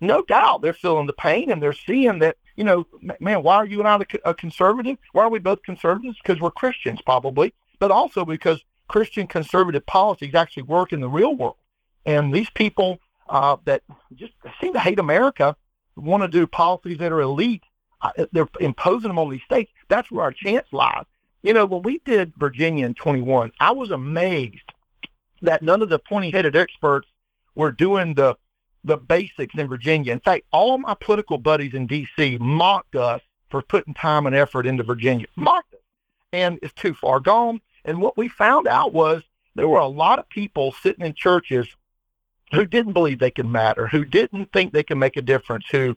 No 0.00 0.22
doubt, 0.22 0.62
they're 0.62 0.72
feeling 0.72 1.06
the 1.06 1.12
pain 1.12 1.50
and 1.50 1.62
they're 1.62 1.72
seeing 1.72 2.18
that 2.20 2.36
you 2.56 2.64
know, 2.64 2.86
man, 3.20 3.42
why 3.42 3.56
are 3.56 3.66
you 3.66 3.78
and 3.78 3.88
I 3.88 3.98
a 4.24 4.34
conservative? 4.34 4.98
Why 5.12 5.24
are 5.24 5.30
we 5.30 5.38
both 5.38 5.62
conservatives? 5.62 6.18
Because 6.22 6.40
we're 6.40 6.50
Christians, 6.50 7.00
probably, 7.00 7.54
but 7.78 7.90
also 7.90 8.24
because 8.24 8.62
Christian 8.88 9.26
conservative 9.26 9.86
policies 9.86 10.34
actually 10.34 10.64
work 10.64 10.92
in 10.92 11.00
the 11.00 11.08
real 11.08 11.34
world. 11.34 11.56
And 12.04 12.34
these 12.34 12.50
people 12.50 12.98
uh, 13.28 13.56
that 13.64 13.82
just 14.14 14.34
seem 14.60 14.74
to 14.74 14.80
hate 14.80 14.98
America 14.98 15.56
want 15.96 16.22
to 16.22 16.28
do 16.28 16.46
policies 16.46 16.98
that 16.98 17.12
are 17.12 17.20
elite. 17.20 17.62
Uh, 18.00 18.10
they're 18.32 18.48
imposing 18.60 19.08
them 19.08 19.18
on 19.18 19.30
these 19.30 19.42
states. 19.42 19.70
That's 19.88 20.10
where 20.10 20.24
our 20.24 20.32
chance 20.32 20.66
lies. 20.72 21.04
You 21.42 21.54
know, 21.54 21.66
when 21.66 21.82
we 21.82 21.98
did 22.04 22.32
Virginia 22.36 22.86
in 22.86 22.94
21, 22.94 23.52
I 23.60 23.72
was 23.72 23.90
amazed 23.90 24.72
that 25.42 25.62
none 25.62 25.82
of 25.82 25.88
the 25.88 25.98
pointy-headed 25.98 26.56
experts 26.56 27.08
were 27.54 27.72
doing 27.72 28.14
the 28.14 28.36
the 28.84 28.96
basics 28.96 29.54
in 29.56 29.68
Virginia. 29.68 30.12
In 30.12 30.18
fact, 30.18 30.44
all 30.52 30.74
of 30.74 30.80
my 30.80 30.94
political 30.94 31.38
buddies 31.38 31.72
in 31.72 31.86
D.C. 31.86 32.38
mocked 32.40 32.96
us 32.96 33.20
for 33.48 33.62
putting 33.62 33.94
time 33.94 34.26
and 34.26 34.34
effort 34.34 34.66
into 34.66 34.82
Virginia. 34.82 35.26
Mocked 35.36 35.74
us, 35.74 35.80
and 36.32 36.58
it's 36.62 36.74
too 36.74 36.92
far 36.94 37.20
gone. 37.20 37.60
And 37.84 38.00
what 38.00 38.16
we 38.16 38.26
found 38.26 38.66
out 38.66 38.92
was 38.92 39.22
there 39.54 39.68
were 39.68 39.78
a 39.78 39.86
lot 39.86 40.18
of 40.18 40.28
people 40.28 40.72
sitting 40.72 41.04
in 41.04 41.14
churches 41.14 41.68
who 42.52 42.66
didn't 42.66 42.92
believe 42.92 43.18
they 43.18 43.30
could 43.30 43.46
matter, 43.46 43.86
who 43.86 44.04
didn't 44.04 44.52
think 44.52 44.72
they 44.72 44.82
could 44.82 44.98
make 44.98 45.16
a 45.16 45.22
difference, 45.22 45.64
who 45.70 45.96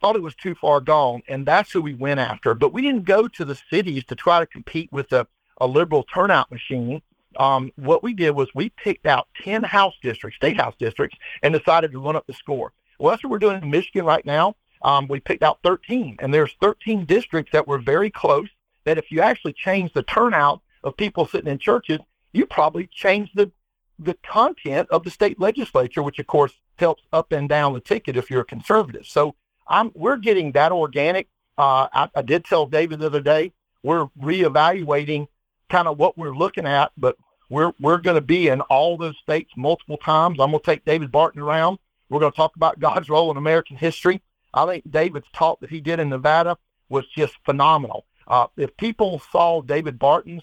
thought 0.00 0.16
it 0.16 0.22
was 0.22 0.34
too 0.34 0.54
far 0.54 0.80
gone, 0.80 1.22
and 1.28 1.46
that's 1.46 1.72
who 1.72 1.82
we 1.82 1.94
went 1.94 2.20
after. 2.20 2.54
But 2.54 2.72
we 2.72 2.82
didn't 2.82 3.04
go 3.04 3.28
to 3.28 3.44
the 3.44 3.58
cities 3.70 4.04
to 4.04 4.14
try 4.14 4.40
to 4.40 4.46
compete 4.46 4.90
with 4.92 5.12
a, 5.12 5.26
a 5.60 5.66
liberal 5.66 6.04
turnout 6.04 6.50
machine. 6.50 7.02
Um, 7.36 7.70
what 7.76 8.02
we 8.02 8.14
did 8.14 8.30
was 8.30 8.48
we 8.54 8.70
picked 8.70 9.06
out 9.06 9.28
10 9.42 9.62
House 9.62 9.94
districts, 10.02 10.36
state 10.36 10.56
House 10.56 10.74
districts, 10.78 11.16
and 11.42 11.54
decided 11.54 11.92
to 11.92 12.00
run 12.00 12.16
up 12.16 12.26
the 12.26 12.32
score. 12.32 12.72
Well, 12.98 13.10
that's 13.10 13.22
what 13.22 13.30
we're 13.30 13.38
doing 13.38 13.62
in 13.62 13.70
Michigan 13.70 14.04
right 14.04 14.24
now. 14.24 14.56
Um, 14.82 15.08
we 15.08 15.20
picked 15.20 15.42
out 15.42 15.58
13, 15.62 16.16
and 16.20 16.32
there's 16.32 16.54
13 16.60 17.04
districts 17.04 17.52
that 17.52 17.68
were 17.68 17.78
very 17.78 18.10
close. 18.10 18.48
That 18.84 18.98
if 18.98 19.10
you 19.10 19.20
actually 19.20 19.52
change 19.52 19.92
the 19.92 20.02
turnout 20.02 20.62
of 20.82 20.96
people 20.96 21.26
sitting 21.26 21.50
in 21.50 21.58
churches, 21.58 21.98
you 22.32 22.46
probably 22.46 22.86
change 22.86 23.30
the 23.34 23.52
the 24.00 24.14
content 24.26 24.88
of 24.90 25.04
the 25.04 25.10
state 25.10 25.38
legislature, 25.38 26.02
which 26.02 26.18
of 26.18 26.26
course 26.26 26.52
helps 26.78 27.02
up 27.12 27.32
and 27.32 27.48
down 27.48 27.74
the 27.74 27.80
ticket 27.80 28.16
if 28.16 28.30
you're 28.30 28.40
a 28.40 28.44
conservative. 28.44 29.06
So 29.06 29.34
I'm, 29.68 29.92
we're 29.94 30.16
getting 30.16 30.52
that 30.52 30.72
organic. 30.72 31.28
Uh, 31.58 31.86
I, 31.92 32.08
I 32.14 32.22
did 32.22 32.44
tell 32.44 32.66
David 32.66 33.00
the 33.00 33.06
other 33.06 33.20
day 33.20 33.52
we're 33.82 34.06
reevaluating 34.20 35.28
kind 35.68 35.86
of 35.86 35.98
what 35.98 36.16
we're 36.16 36.34
looking 36.34 36.66
at, 36.66 36.92
but 36.96 37.16
we're 37.48 37.72
we're 37.80 37.98
going 37.98 38.14
to 38.14 38.20
be 38.20 38.48
in 38.48 38.60
all 38.62 38.96
those 38.96 39.16
states 39.18 39.52
multiple 39.56 39.98
times. 39.98 40.38
I'm 40.40 40.50
going 40.50 40.60
to 40.60 40.66
take 40.66 40.84
David 40.84 41.12
Barton 41.12 41.42
around. 41.42 41.78
We're 42.08 42.20
going 42.20 42.32
to 42.32 42.36
talk 42.36 42.56
about 42.56 42.80
God's 42.80 43.08
role 43.08 43.30
in 43.30 43.36
American 43.36 43.76
history. 43.76 44.22
I 44.54 44.66
think 44.66 44.90
David's 44.90 45.28
talk 45.32 45.60
that 45.60 45.70
he 45.70 45.80
did 45.80 46.00
in 46.00 46.08
Nevada 46.08 46.56
was 46.88 47.06
just 47.08 47.34
phenomenal. 47.44 48.06
Uh, 48.26 48.46
if 48.56 48.76
people 48.76 49.20
saw 49.30 49.62
David 49.62 49.98
Barton's 49.98 50.42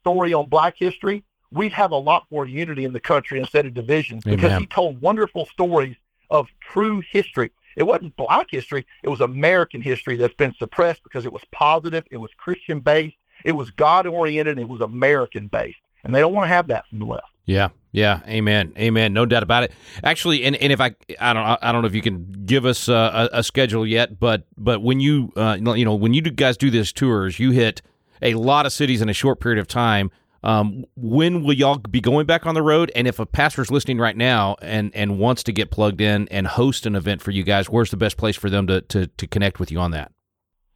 story 0.00 0.32
on 0.34 0.48
Black 0.48 0.76
history, 0.76 1.24
we'd 1.50 1.72
have 1.72 1.90
a 1.90 1.96
lot 1.96 2.24
more 2.30 2.46
unity 2.46 2.84
in 2.84 2.92
the 2.92 3.00
country 3.00 3.38
instead 3.38 3.66
of 3.66 3.74
divisions 3.74 4.24
because 4.24 4.58
he 4.58 4.66
told 4.66 5.00
wonderful 5.00 5.46
stories 5.46 5.96
of 6.30 6.48
true 6.60 7.02
history. 7.10 7.50
It 7.76 7.84
wasn't 7.84 8.16
black 8.16 8.46
history, 8.50 8.86
it 9.02 9.08
was 9.08 9.20
American 9.20 9.82
history 9.82 10.16
that's 10.16 10.34
been 10.34 10.54
suppressed 10.54 11.02
because 11.02 11.26
it 11.26 11.32
was 11.32 11.42
positive, 11.52 12.04
it 12.10 12.16
was 12.16 12.30
Christian 12.36 12.80
based, 12.80 13.16
it 13.44 13.52
was 13.52 13.70
God 13.70 14.06
oriented, 14.06 14.58
it 14.58 14.68
was 14.68 14.80
American 14.80 15.48
based. 15.48 15.78
And 16.02 16.14
they 16.14 16.20
don't 16.20 16.32
want 16.32 16.44
to 16.44 16.54
have 16.54 16.68
that 16.68 16.86
from 16.88 17.00
the 17.00 17.04
left. 17.04 17.26
Yeah, 17.44 17.68
yeah, 17.92 18.20
amen, 18.26 18.72
amen. 18.78 19.12
No 19.12 19.26
doubt 19.26 19.42
about 19.42 19.62
it. 19.64 19.72
Actually, 20.02 20.44
and, 20.44 20.56
and 20.56 20.72
if 20.72 20.80
I, 20.80 20.94
I 21.20 21.32
don't, 21.32 21.58
I 21.62 21.70
don't 21.70 21.82
know 21.82 21.86
if 21.86 21.94
you 21.94 22.02
can 22.02 22.44
give 22.44 22.64
us 22.64 22.88
a, 22.88 23.28
a 23.32 23.42
schedule 23.42 23.86
yet, 23.86 24.18
but 24.18 24.44
but 24.56 24.82
when 24.82 25.00
you, 25.00 25.32
uh, 25.36 25.56
you 25.58 25.84
know, 25.84 25.94
when 25.94 26.12
you 26.12 26.22
guys 26.22 26.56
do 26.56 26.70
these 26.70 26.92
tours, 26.92 27.38
you 27.38 27.52
hit 27.52 27.82
a 28.22 28.34
lot 28.34 28.66
of 28.66 28.72
cities 28.72 29.00
in 29.00 29.08
a 29.08 29.12
short 29.12 29.40
period 29.40 29.60
of 29.60 29.68
time. 29.68 30.10
Um, 30.46 30.84
when 30.94 31.42
will 31.42 31.54
y'all 31.54 31.78
be 31.78 32.00
going 32.00 32.24
back 32.24 32.46
on 32.46 32.54
the 32.54 32.62
road? 32.62 32.92
And 32.94 33.08
if 33.08 33.18
a 33.18 33.26
pastor's 33.26 33.68
listening 33.68 33.98
right 33.98 34.16
now 34.16 34.54
and, 34.62 34.94
and 34.94 35.18
wants 35.18 35.42
to 35.42 35.52
get 35.52 35.72
plugged 35.72 36.00
in 36.00 36.28
and 36.28 36.46
host 36.46 36.86
an 36.86 36.94
event 36.94 37.20
for 37.20 37.32
you 37.32 37.42
guys, 37.42 37.68
where's 37.68 37.90
the 37.90 37.96
best 37.96 38.16
place 38.16 38.36
for 38.36 38.48
them 38.48 38.68
to, 38.68 38.80
to, 38.82 39.08
to 39.08 39.26
connect 39.26 39.58
with 39.58 39.72
you 39.72 39.80
on 39.80 39.90
that? 39.90 40.12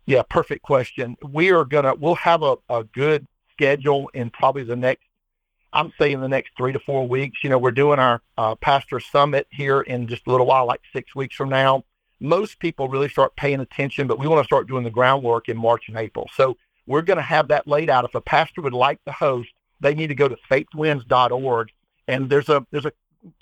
Yeah, 0.06 0.22
perfect 0.28 0.62
question. 0.62 1.16
We 1.22 1.52
are 1.52 1.64
gonna 1.64 1.94
we'll 1.94 2.16
have 2.16 2.42
a, 2.42 2.56
a 2.68 2.83
good 2.83 3.28
schedule 3.52 4.11
in 4.12 4.30
probably 4.30 4.64
the 4.64 4.74
next 4.74 5.04
I'm 5.72 5.92
saying 6.00 6.20
the 6.20 6.28
next 6.28 6.50
three 6.56 6.72
to 6.72 6.80
four 6.80 7.06
weeks. 7.06 7.44
You 7.44 7.50
know, 7.50 7.59
we're 7.59 7.70
doing 7.70 8.00
our 8.00 8.20
uh, 8.37 8.56
pastor 8.56 8.98
summit 8.98 9.46
here 9.52 9.83
in 9.83 10.09
just 10.09 10.26
a 10.26 10.33
little 10.33 10.46
while, 10.46 10.66
like 10.66 10.80
six 10.92 11.14
weeks 11.14 11.37
from 11.37 11.48
now. 11.48 11.85
Most 12.18 12.59
people 12.59 12.88
really 12.88 13.09
start 13.09 13.37
paying 13.37 13.61
attention, 13.61 14.09
but 14.09 14.18
we 14.18 14.26
want 14.26 14.42
to 14.42 14.46
start 14.46 14.66
doing 14.66 14.83
the 14.83 14.90
groundwork 14.90 15.48
in 15.48 15.56
March 15.56 15.85
and 15.87 15.96
April. 15.96 16.28
So 16.35 16.56
we're 16.87 17.02
going 17.02 17.18
to 17.18 17.22
have 17.22 17.46
that 17.48 17.68
laid 17.68 17.88
out. 17.88 18.04
If 18.04 18.16
a 18.16 18.20
pastor 18.20 18.62
would 18.62 18.72
like 18.72 18.98
to 19.04 19.12
host, 19.12 19.50
they 19.80 19.94
need 19.94 20.08
to 20.08 20.14
go 20.14 20.28
to 20.28 20.36
faithwins.org 20.50 21.70
and 22.08 22.28
there's 22.28 22.48
a 22.48 22.66
there's 22.70 22.86
a 22.86 22.92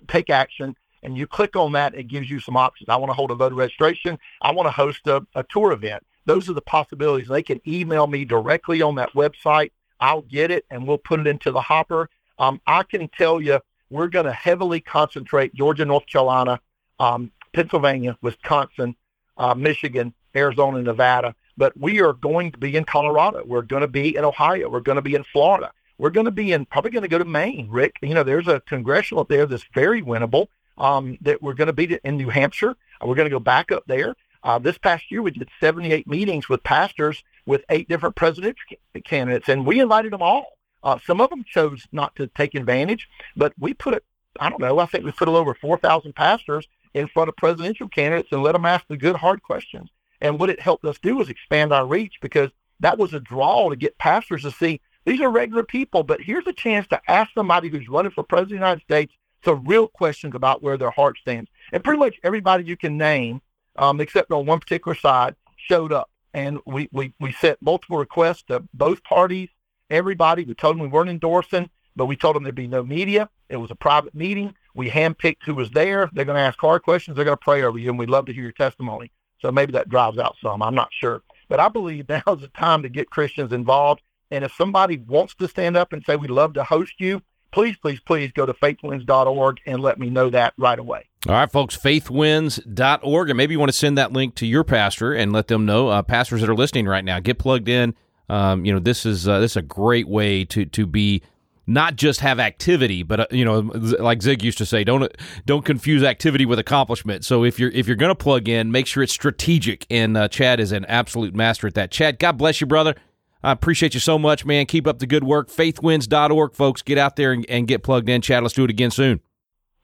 take 0.06 0.30
action 0.30 0.76
and 1.02 1.16
you 1.16 1.26
click 1.26 1.56
on 1.56 1.72
that, 1.72 1.94
it 1.94 2.04
gives 2.04 2.28
you 2.28 2.40
some 2.40 2.56
options. 2.56 2.88
I 2.88 2.96
want 2.96 3.10
to 3.10 3.14
hold 3.14 3.30
a 3.30 3.34
voter 3.34 3.54
registration. 3.54 4.18
I 4.42 4.50
want 4.50 4.66
to 4.66 4.72
host 4.72 5.06
a, 5.06 5.24
a 5.34 5.44
tour 5.44 5.72
event. 5.72 6.04
Those 6.24 6.48
are 6.50 6.54
the 6.54 6.60
possibilities. 6.60 7.28
They 7.28 7.42
can 7.42 7.60
email 7.66 8.06
me 8.06 8.24
directly 8.24 8.82
on 8.82 8.96
that 8.96 9.12
website. 9.12 9.70
I'll 10.00 10.22
get 10.22 10.50
it 10.50 10.64
and 10.70 10.86
we'll 10.86 10.98
put 10.98 11.20
it 11.20 11.26
into 11.26 11.50
the 11.50 11.60
hopper. 11.60 12.10
Um, 12.38 12.60
I 12.66 12.82
can 12.82 13.08
tell 13.08 13.40
you 13.40 13.60
we're 13.90 14.08
going 14.08 14.26
to 14.26 14.32
heavily 14.32 14.80
concentrate 14.80 15.54
Georgia, 15.54 15.84
North 15.84 16.06
Carolina, 16.06 16.60
um, 16.98 17.32
Pennsylvania, 17.52 18.16
Wisconsin, 18.20 18.94
uh, 19.36 19.54
Michigan, 19.54 20.12
Arizona, 20.36 20.82
Nevada. 20.82 21.34
But 21.56 21.76
we 21.76 22.00
are 22.00 22.12
going 22.12 22.52
to 22.52 22.58
be 22.58 22.76
in 22.76 22.84
Colorado. 22.84 23.42
We're 23.44 23.62
going 23.62 23.80
to 23.80 23.88
be 23.88 24.16
in 24.16 24.24
Ohio. 24.24 24.68
We're 24.68 24.80
going 24.80 24.96
to 24.96 25.02
be 25.02 25.14
in 25.14 25.24
Florida. 25.32 25.72
We're 25.98 26.10
going 26.10 26.26
to 26.26 26.30
be 26.30 26.52
in 26.52 26.64
probably 26.64 26.92
going 26.92 27.02
to 27.02 27.08
go 27.08 27.18
to 27.18 27.24
Maine, 27.24 27.68
Rick. 27.70 27.96
You 28.02 28.14
know, 28.14 28.22
there's 28.22 28.48
a 28.48 28.60
congressional 28.60 29.22
up 29.22 29.28
there 29.28 29.46
that's 29.46 29.66
very 29.74 30.00
winnable. 30.00 30.46
Um, 30.78 31.18
that 31.22 31.42
we're 31.42 31.54
going 31.54 31.66
to 31.66 31.72
be 31.72 31.98
in 32.04 32.16
New 32.16 32.28
Hampshire. 32.28 32.76
We're 33.04 33.16
going 33.16 33.26
to 33.26 33.34
go 33.34 33.40
back 33.40 33.72
up 33.72 33.82
there. 33.88 34.14
Uh, 34.44 34.60
this 34.60 34.78
past 34.78 35.10
year, 35.10 35.20
we 35.22 35.32
did 35.32 35.48
78 35.58 36.06
meetings 36.06 36.48
with 36.48 36.62
pastors 36.62 37.24
with 37.46 37.64
eight 37.68 37.88
different 37.88 38.14
presidential 38.14 38.62
candidates, 39.04 39.48
and 39.48 39.66
we 39.66 39.80
invited 39.80 40.12
them 40.12 40.22
all. 40.22 40.58
Uh, 40.84 40.98
some 41.04 41.20
of 41.20 41.30
them 41.30 41.44
chose 41.44 41.88
not 41.90 42.14
to 42.14 42.28
take 42.28 42.54
advantage, 42.54 43.08
but 43.36 43.52
we 43.58 43.74
put 43.74 43.94
it, 43.94 44.04
I 44.38 44.48
don't 44.48 44.60
know, 44.60 44.78
I 44.78 44.86
think 44.86 45.04
we 45.04 45.10
put 45.10 45.26
a 45.26 45.30
little 45.32 45.40
over 45.40 45.54
4,000 45.54 46.14
pastors 46.14 46.68
in 46.94 47.08
front 47.08 47.28
of 47.28 47.36
presidential 47.36 47.88
candidates 47.88 48.28
and 48.30 48.42
let 48.42 48.52
them 48.52 48.64
ask 48.64 48.86
the 48.86 48.96
good, 48.96 49.16
hard 49.16 49.42
questions. 49.42 49.90
And 50.20 50.38
what 50.38 50.50
it 50.50 50.60
helped 50.60 50.84
us 50.84 50.98
do 51.02 51.16
was 51.16 51.28
expand 51.28 51.72
our 51.72 51.86
reach 51.86 52.18
because 52.20 52.50
that 52.80 52.98
was 52.98 53.14
a 53.14 53.20
draw 53.20 53.68
to 53.70 53.76
get 53.76 53.98
pastors 53.98 54.42
to 54.42 54.52
see 54.52 54.80
these 55.08 55.20
are 55.22 55.30
regular 55.30 55.62
people, 55.62 56.02
but 56.02 56.20
here's 56.20 56.46
a 56.46 56.52
chance 56.52 56.86
to 56.88 57.00
ask 57.08 57.30
somebody 57.34 57.68
who's 57.68 57.88
running 57.88 58.12
for 58.12 58.22
president 58.22 58.52
of 58.56 58.60
the 58.60 58.66
United 58.66 58.82
States 58.82 59.14
some 59.44 59.64
real 59.64 59.88
questions 59.88 60.34
about 60.34 60.62
where 60.62 60.76
their 60.76 60.90
heart 60.90 61.16
stands. 61.18 61.50
And 61.72 61.82
pretty 61.82 61.98
much 61.98 62.16
everybody 62.22 62.64
you 62.64 62.76
can 62.76 62.98
name, 62.98 63.40
um, 63.76 64.00
except 64.00 64.30
on 64.32 64.44
one 64.44 64.60
particular 64.60 64.94
side, 64.94 65.34
showed 65.56 65.92
up. 65.92 66.10
And 66.34 66.58
we, 66.66 66.88
we, 66.92 67.14
we 67.20 67.32
sent 67.32 67.62
multiple 67.62 67.96
requests 67.96 68.42
to 68.44 68.64
both 68.74 69.02
parties, 69.02 69.48
everybody. 69.88 70.44
We 70.44 70.54
told 70.54 70.76
them 70.76 70.82
we 70.82 70.88
weren't 70.88 71.08
endorsing, 71.08 71.70
but 71.96 72.06
we 72.06 72.16
told 72.16 72.36
them 72.36 72.42
there'd 72.42 72.54
be 72.54 72.66
no 72.66 72.82
media. 72.82 73.30
It 73.48 73.56
was 73.56 73.70
a 73.70 73.76
private 73.76 74.14
meeting. 74.14 74.54
We 74.74 74.90
handpicked 74.90 75.44
who 75.44 75.54
was 75.54 75.70
there. 75.70 76.10
They're 76.12 76.26
going 76.26 76.36
to 76.36 76.42
ask 76.42 76.58
hard 76.58 76.82
questions. 76.82 77.16
They're 77.16 77.24
going 77.24 77.38
to 77.38 77.44
pray 77.44 77.62
over 77.62 77.78
you, 77.78 77.88
and 77.88 77.98
we'd 77.98 78.10
love 78.10 78.26
to 78.26 78.32
hear 78.34 78.42
your 78.42 78.52
testimony. 78.52 79.10
So 79.40 79.50
maybe 79.50 79.72
that 79.72 79.88
drives 79.88 80.18
out 80.18 80.36
some. 80.42 80.62
I'm 80.62 80.74
not 80.74 80.90
sure. 80.92 81.22
But 81.48 81.60
I 81.60 81.68
believe 81.68 82.08
now 82.10 82.22
is 82.26 82.42
the 82.42 82.48
time 82.48 82.82
to 82.82 82.90
get 82.90 83.08
Christians 83.08 83.52
involved. 83.52 84.02
And 84.30 84.44
if 84.44 84.52
somebody 84.54 84.98
wants 84.98 85.34
to 85.36 85.48
stand 85.48 85.76
up 85.76 85.92
and 85.92 86.04
say, 86.04 86.16
we'd 86.16 86.30
love 86.30 86.54
to 86.54 86.64
host 86.64 86.94
you, 86.98 87.22
please, 87.50 87.76
please, 87.76 88.00
please 88.00 88.30
go 88.32 88.46
to 88.46 88.52
faithwins.org 88.52 89.60
and 89.66 89.80
let 89.80 89.98
me 89.98 90.10
know 90.10 90.30
that 90.30 90.54
right 90.58 90.78
away. 90.78 91.08
All 91.26 91.34
right, 91.34 91.50
folks, 91.50 91.76
faithwins.org. 91.76 93.30
And 93.30 93.36
maybe 93.36 93.54
you 93.54 93.58
want 93.58 93.70
to 93.72 93.76
send 93.76 93.98
that 93.98 94.12
link 94.12 94.34
to 94.36 94.46
your 94.46 94.64
pastor 94.64 95.12
and 95.12 95.32
let 95.32 95.48
them 95.48 95.66
know, 95.66 95.88
uh, 95.88 96.02
pastors 96.02 96.40
that 96.40 96.50
are 96.50 96.54
listening 96.54 96.86
right 96.86 97.04
now, 97.04 97.20
get 97.20 97.38
plugged 97.38 97.68
in. 97.68 97.94
Um, 98.28 98.64
you 98.64 98.72
know, 98.72 98.78
this 98.78 99.06
is 99.06 99.26
uh, 99.26 99.40
this 99.40 99.52
is 99.52 99.56
a 99.56 99.62
great 99.62 100.06
way 100.06 100.44
to 100.44 100.66
to 100.66 100.86
be 100.86 101.22
not 101.66 101.96
just 101.96 102.20
have 102.20 102.38
activity, 102.40 103.02
but 103.02 103.20
uh, 103.20 103.26
you 103.30 103.44
know, 103.44 103.60
like 104.00 104.22
Zig 104.22 104.42
used 104.42 104.58
to 104.58 104.66
say, 104.66 104.84
don't 104.84 105.10
don't 105.46 105.64
confuse 105.64 106.02
activity 106.02 106.46
with 106.46 106.58
accomplishment. 106.58 107.24
So 107.24 107.44
if 107.44 107.58
you're 107.58 107.70
if 107.70 107.86
you're 107.86 107.96
going 107.96 108.10
to 108.10 108.14
plug 108.14 108.48
in, 108.48 108.70
make 108.70 108.86
sure 108.86 109.02
it's 109.02 109.12
strategic. 109.12 109.86
And 109.90 110.16
uh, 110.16 110.28
Chad 110.28 110.60
is 110.60 110.72
an 110.72 110.84
absolute 110.86 111.34
master 111.34 111.66
at 111.66 111.74
that. 111.74 111.90
Chad, 111.90 112.18
God 112.18 112.38
bless 112.38 112.60
you, 112.60 112.66
brother. 112.66 112.94
I 113.42 113.52
appreciate 113.52 113.94
you 113.94 114.00
so 114.00 114.18
much, 114.18 114.44
man. 114.44 114.66
Keep 114.66 114.86
up 114.86 114.98
the 114.98 115.06
good 115.06 115.24
work. 115.24 115.48
Faithwins.org, 115.48 116.54
folks. 116.54 116.82
Get 116.82 116.98
out 116.98 117.16
there 117.16 117.32
and, 117.32 117.46
and 117.48 117.68
get 117.68 117.82
plugged 117.82 118.08
in. 118.08 118.20
Chad, 118.20 118.42
let's 118.42 118.54
do 118.54 118.64
it 118.64 118.70
again 118.70 118.90
soon. 118.90 119.20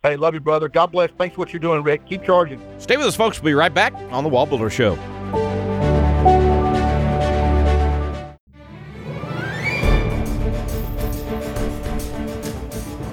Hey, 0.03 0.17
love 0.17 0.35
you, 0.35 0.41
brother. 0.41 0.69
God 0.69 0.89
bless. 0.89 1.11
Thanks 1.13 1.35
for 1.35 1.41
what 1.41 1.53
you're 1.53 1.61
doing, 1.61 1.83
Rick. 1.83 2.07
Keep 2.07 2.25
charging. 2.25 2.61
Stay 2.79 2.97
with 2.97 3.07
us, 3.07 3.17
folks. 3.17 3.41
We'll 3.41 3.51
be 3.51 3.55
right 3.55 3.73
back 3.73 3.95
on 4.11 4.23
the 4.23 4.29
Wall 4.29 4.45
Builder 4.45 4.69
Show. 4.69 4.97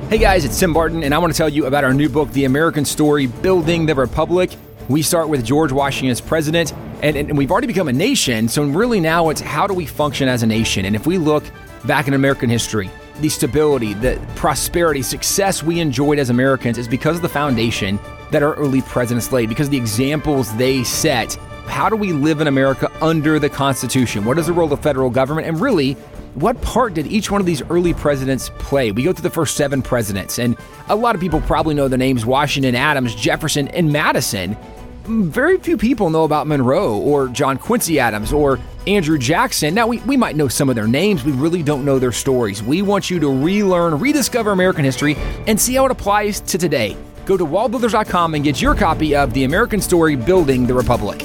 Hey 0.10 0.18
guys, 0.18 0.44
it's 0.44 0.60
Tim 0.60 0.74
Barton, 0.74 1.04
and 1.04 1.16
I 1.16 1.20
want 1.20 1.32
to 1.32 1.38
tell 1.38 1.48
you 1.48 1.68
about 1.68 1.86
our 1.86 1.94
new 1.94 2.10
book, 2.10 2.30
The 2.34 2.44
American 2.44 2.84
Story 2.84 3.28
Building 3.28 3.86
the 3.86 3.96
Republic. 3.96 4.52
We 4.90 5.04
start 5.04 5.30
with 5.30 5.46
George 5.46 5.72
Washington 5.72 6.10
as 6.10 6.20
president, 6.20 6.74
and, 7.02 7.18
and, 7.18 7.38
we've 7.38 7.52
already 7.52 7.68
become 7.68 7.88
a 7.88 7.94
nation. 7.94 8.48
So, 8.48 8.64
really, 8.64 9.00
now 9.00 9.30
it's 9.30 9.42
how 9.42 9.68
do 9.68 9.74
we 9.74 9.86
function 9.86 10.28
as 10.28 10.44
a 10.44 10.48
nation? 10.48 10.86
And 10.86 10.96
if 10.96 11.06
we 11.08 11.18
look 11.18 11.44
back 11.86 12.08
in 12.08 12.14
American 12.14 12.50
history, 12.50 12.90
the 13.20 13.30
stability, 13.30 13.94
the 13.94 14.20
prosperity, 14.36 15.02
success 15.02 15.64
we 15.64 15.80
enjoyed 15.80 16.20
as 16.20 16.30
Americans 16.30 16.78
is 16.78 16.88
because 16.88 17.18
of 17.18 17.22
the 17.22 17.30
foundation 17.30 18.00
that 18.32 18.44
our 18.44 18.54
early 18.56 18.82
presidents 18.82 19.32
laid, 19.32 19.50
because 19.50 19.68
of 19.68 19.72
the 19.72 19.78
examples 19.78 20.56
they 20.58 20.84
set. 20.84 21.34
How 21.66 21.90
do 21.90 21.96
we 21.96 22.12
live 22.12 22.42
in 22.42 22.48
America 22.48 22.92
under 23.02 23.40
the 23.40 23.50
Constitution? 23.50 24.26
What 24.26 24.38
is 24.38 24.48
the 24.48 24.54
role 24.54 24.66
of 24.66 24.78
the 24.78 24.84
federal 24.84 25.10
government? 25.10 25.48
And 25.48 25.62
really, 25.62 25.94
what 26.34 26.60
part 26.62 26.94
did 26.94 27.08
each 27.08 27.30
one 27.30 27.42
of 27.42 27.46
these 27.46 27.62
early 27.70 27.94
presidents 27.94 28.50
play? 28.58 28.92
We 28.92 29.04
go 29.04 29.14
through 29.14 29.24
the 29.24 29.30
first 29.30 29.56
seven 29.56 29.82
presidents, 29.82 30.40
and 30.40 30.58
a 30.88 30.96
lot 30.96 31.16
of 31.16 31.22
people 31.22 31.42
probably 31.42 31.76
know 31.76 31.88
the 31.88 31.98
names 31.98 32.26
Washington, 32.26 32.76
Adams, 32.76 33.16
Jefferson, 33.16 33.68
and 33.70 33.92
Madison. 33.92 34.58
Very 35.04 35.58
few 35.58 35.78
people 35.78 36.10
know 36.10 36.26
about 36.26 36.46
Monroe 36.46 36.98
or 36.98 37.28
John 37.28 37.58
Quincy 37.58 38.00
Adams 38.00 38.32
or 38.32 38.60
Andrew 38.86 39.18
Jackson. 39.18 39.74
Now, 39.74 39.88
we, 39.88 39.98
we 40.02 40.16
might 40.16 40.36
know 40.36 40.48
some 40.48 40.70
of 40.70 40.76
their 40.76 40.88
names, 40.88 41.24
we 41.24 41.32
really 41.32 41.64
don't 41.64 41.84
know 41.84 41.98
their 41.98 42.12
stories. 42.12 42.62
We 42.62 42.82
want 42.84 43.10
you 43.10 43.20
to 43.20 43.30
relearn, 43.30 44.00
rediscover 44.00 44.52
American 44.52 44.86
history, 44.86 45.16
and 45.48 45.60
see 45.60 45.76
how 45.76 45.86
it 45.86 45.92
applies 45.92 46.40
to 46.42 46.58
today. 46.58 46.96
Go 47.26 47.36
to 47.36 47.46
wallbuilders.com 47.46 48.36
and 48.36 48.44
get 48.44 48.62
your 48.62 48.76
copy 48.76 49.16
of 49.16 49.34
The 49.34 49.44
American 49.44 49.82
Story 49.82 50.16
Building 50.16 50.68
the 50.68 50.74
Republic. 50.74 51.22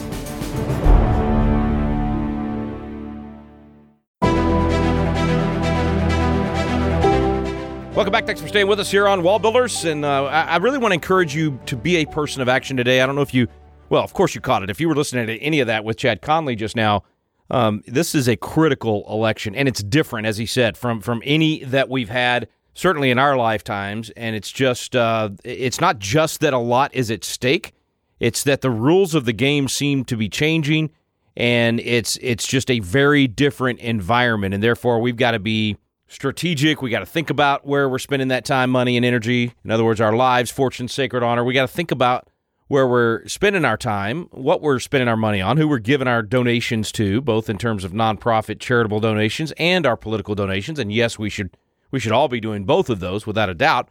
Welcome 7.96 8.12
back. 8.12 8.26
Thanks 8.26 8.42
for 8.42 8.48
staying 8.48 8.66
with 8.66 8.78
us 8.78 8.90
here 8.90 9.08
on 9.08 9.22
Wall 9.22 9.38
Builders. 9.38 9.86
And 9.86 10.04
uh, 10.04 10.24
I, 10.24 10.58
really 10.58 10.76
want 10.76 10.90
to 10.92 10.94
encourage 10.96 11.34
you 11.34 11.58
to 11.64 11.76
be 11.76 11.96
a 11.96 12.04
person 12.04 12.42
of 12.42 12.48
action 12.48 12.76
today. 12.76 13.00
I 13.00 13.06
don't 13.06 13.16
know 13.16 13.22
if 13.22 13.32
you, 13.32 13.48
well, 13.88 14.02
of 14.02 14.12
course 14.12 14.34
you 14.34 14.40
caught 14.40 14.62
it. 14.62 14.70
If 14.70 14.80
you 14.80 14.88
were 14.88 14.94
listening 14.94 15.26
to 15.26 15.38
any 15.38 15.60
of 15.60 15.66
that 15.66 15.84
with 15.84 15.96
Chad 15.96 16.22
Connelly 16.22 16.56
just 16.56 16.76
now, 16.76 17.04
um, 17.50 17.82
this 17.86 18.14
is 18.14 18.28
a 18.28 18.36
critical 18.36 19.04
election, 19.08 19.54
and 19.54 19.68
it's 19.68 19.82
different, 19.82 20.26
as 20.26 20.36
he 20.36 20.46
said, 20.46 20.76
from 20.76 21.00
from 21.00 21.22
any 21.24 21.62
that 21.64 21.88
we've 21.88 22.08
had 22.08 22.48
certainly 22.74 23.10
in 23.10 23.18
our 23.18 23.36
lifetimes. 23.36 24.10
And 24.10 24.36
it's 24.36 24.52
just, 24.52 24.94
uh, 24.94 25.30
it's 25.44 25.80
not 25.80 25.98
just 25.98 26.40
that 26.40 26.52
a 26.52 26.58
lot 26.58 26.94
is 26.94 27.10
at 27.10 27.24
stake; 27.24 27.72
it's 28.18 28.42
that 28.44 28.62
the 28.62 28.70
rules 28.70 29.14
of 29.14 29.24
the 29.26 29.32
game 29.32 29.68
seem 29.68 30.04
to 30.06 30.16
be 30.16 30.28
changing, 30.28 30.90
and 31.36 31.78
it's 31.80 32.18
it's 32.20 32.46
just 32.46 32.70
a 32.70 32.80
very 32.80 33.28
different 33.28 33.78
environment, 33.78 34.54
and 34.54 34.62
therefore 34.62 35.00
we've 35.00 35.16
got 35.16 35.32
to 35.32 35.38
be 35.38 35.76
strategic. 36.08 36.82
We 36.82 36.90
got 36.90 37.00
to 37.00 37.06
think 37.06 37.30
about 37.30 37.66
where 37.66 37.88
we're 37.88 37.98
spending 37.98 38.28
that 38.28 38.44
time, 38.44 38.70
money, 38.70 38.96
and 38.96 39.06
energy. 39.06 39.52
In 39.64 39.70
other 39.70 39.84
words, 39.84 40.00
our 40.00 40.14
lives, 40.14 40.50
fortune, 40.50 40.88
sacred 40.88 41.22
honor. 41.22 41.44
We 41.44 41.54
got 41.54 41.68
to 41.68 41.74
think 41.74 41.92
about 41.92 42.28
where 42.68 42.86
we're 42.86 43.26
spending 43.26 43.64
our 43.64 43.76
time, 43.76 44.28
what 44.32 44.60
we're 44.60 44.80
spending 44.80 45.08
our 45.08 45.16
money 45.16 45.40
on, 45.40 45.56
who 45.56 45.68
we're 45.68 45.78
giving 45.78 46.08
our 46.08 46.22
donations 46.22 46.90
to, 46.92 47.20
both 47.20 47.48
in 47.48 47.58
terms 47.58 47.84
of 47.84 47.92
nonprofit 47.92 48.58
charitable 48.58 49.00
donations 49.00 49.52
and 49.56 49.86
our 49.86 49.96
political 49.96 50.34
donations. 50.34 50.78
And 50.78 50.92
yes, 50.92 51.18
we 51.18 51.30
should 51.30 51.56
we 51.90 52.00
should 52.00 52.12
all 52.12 52.28
be 52.28 52.40
doing 52.40 52.64
both 52.64 52.90
of 52.90 53.00
those 53.00 53.26
without 53.26 53.48
a 53.48 53.54
doubt. 53.54 53.88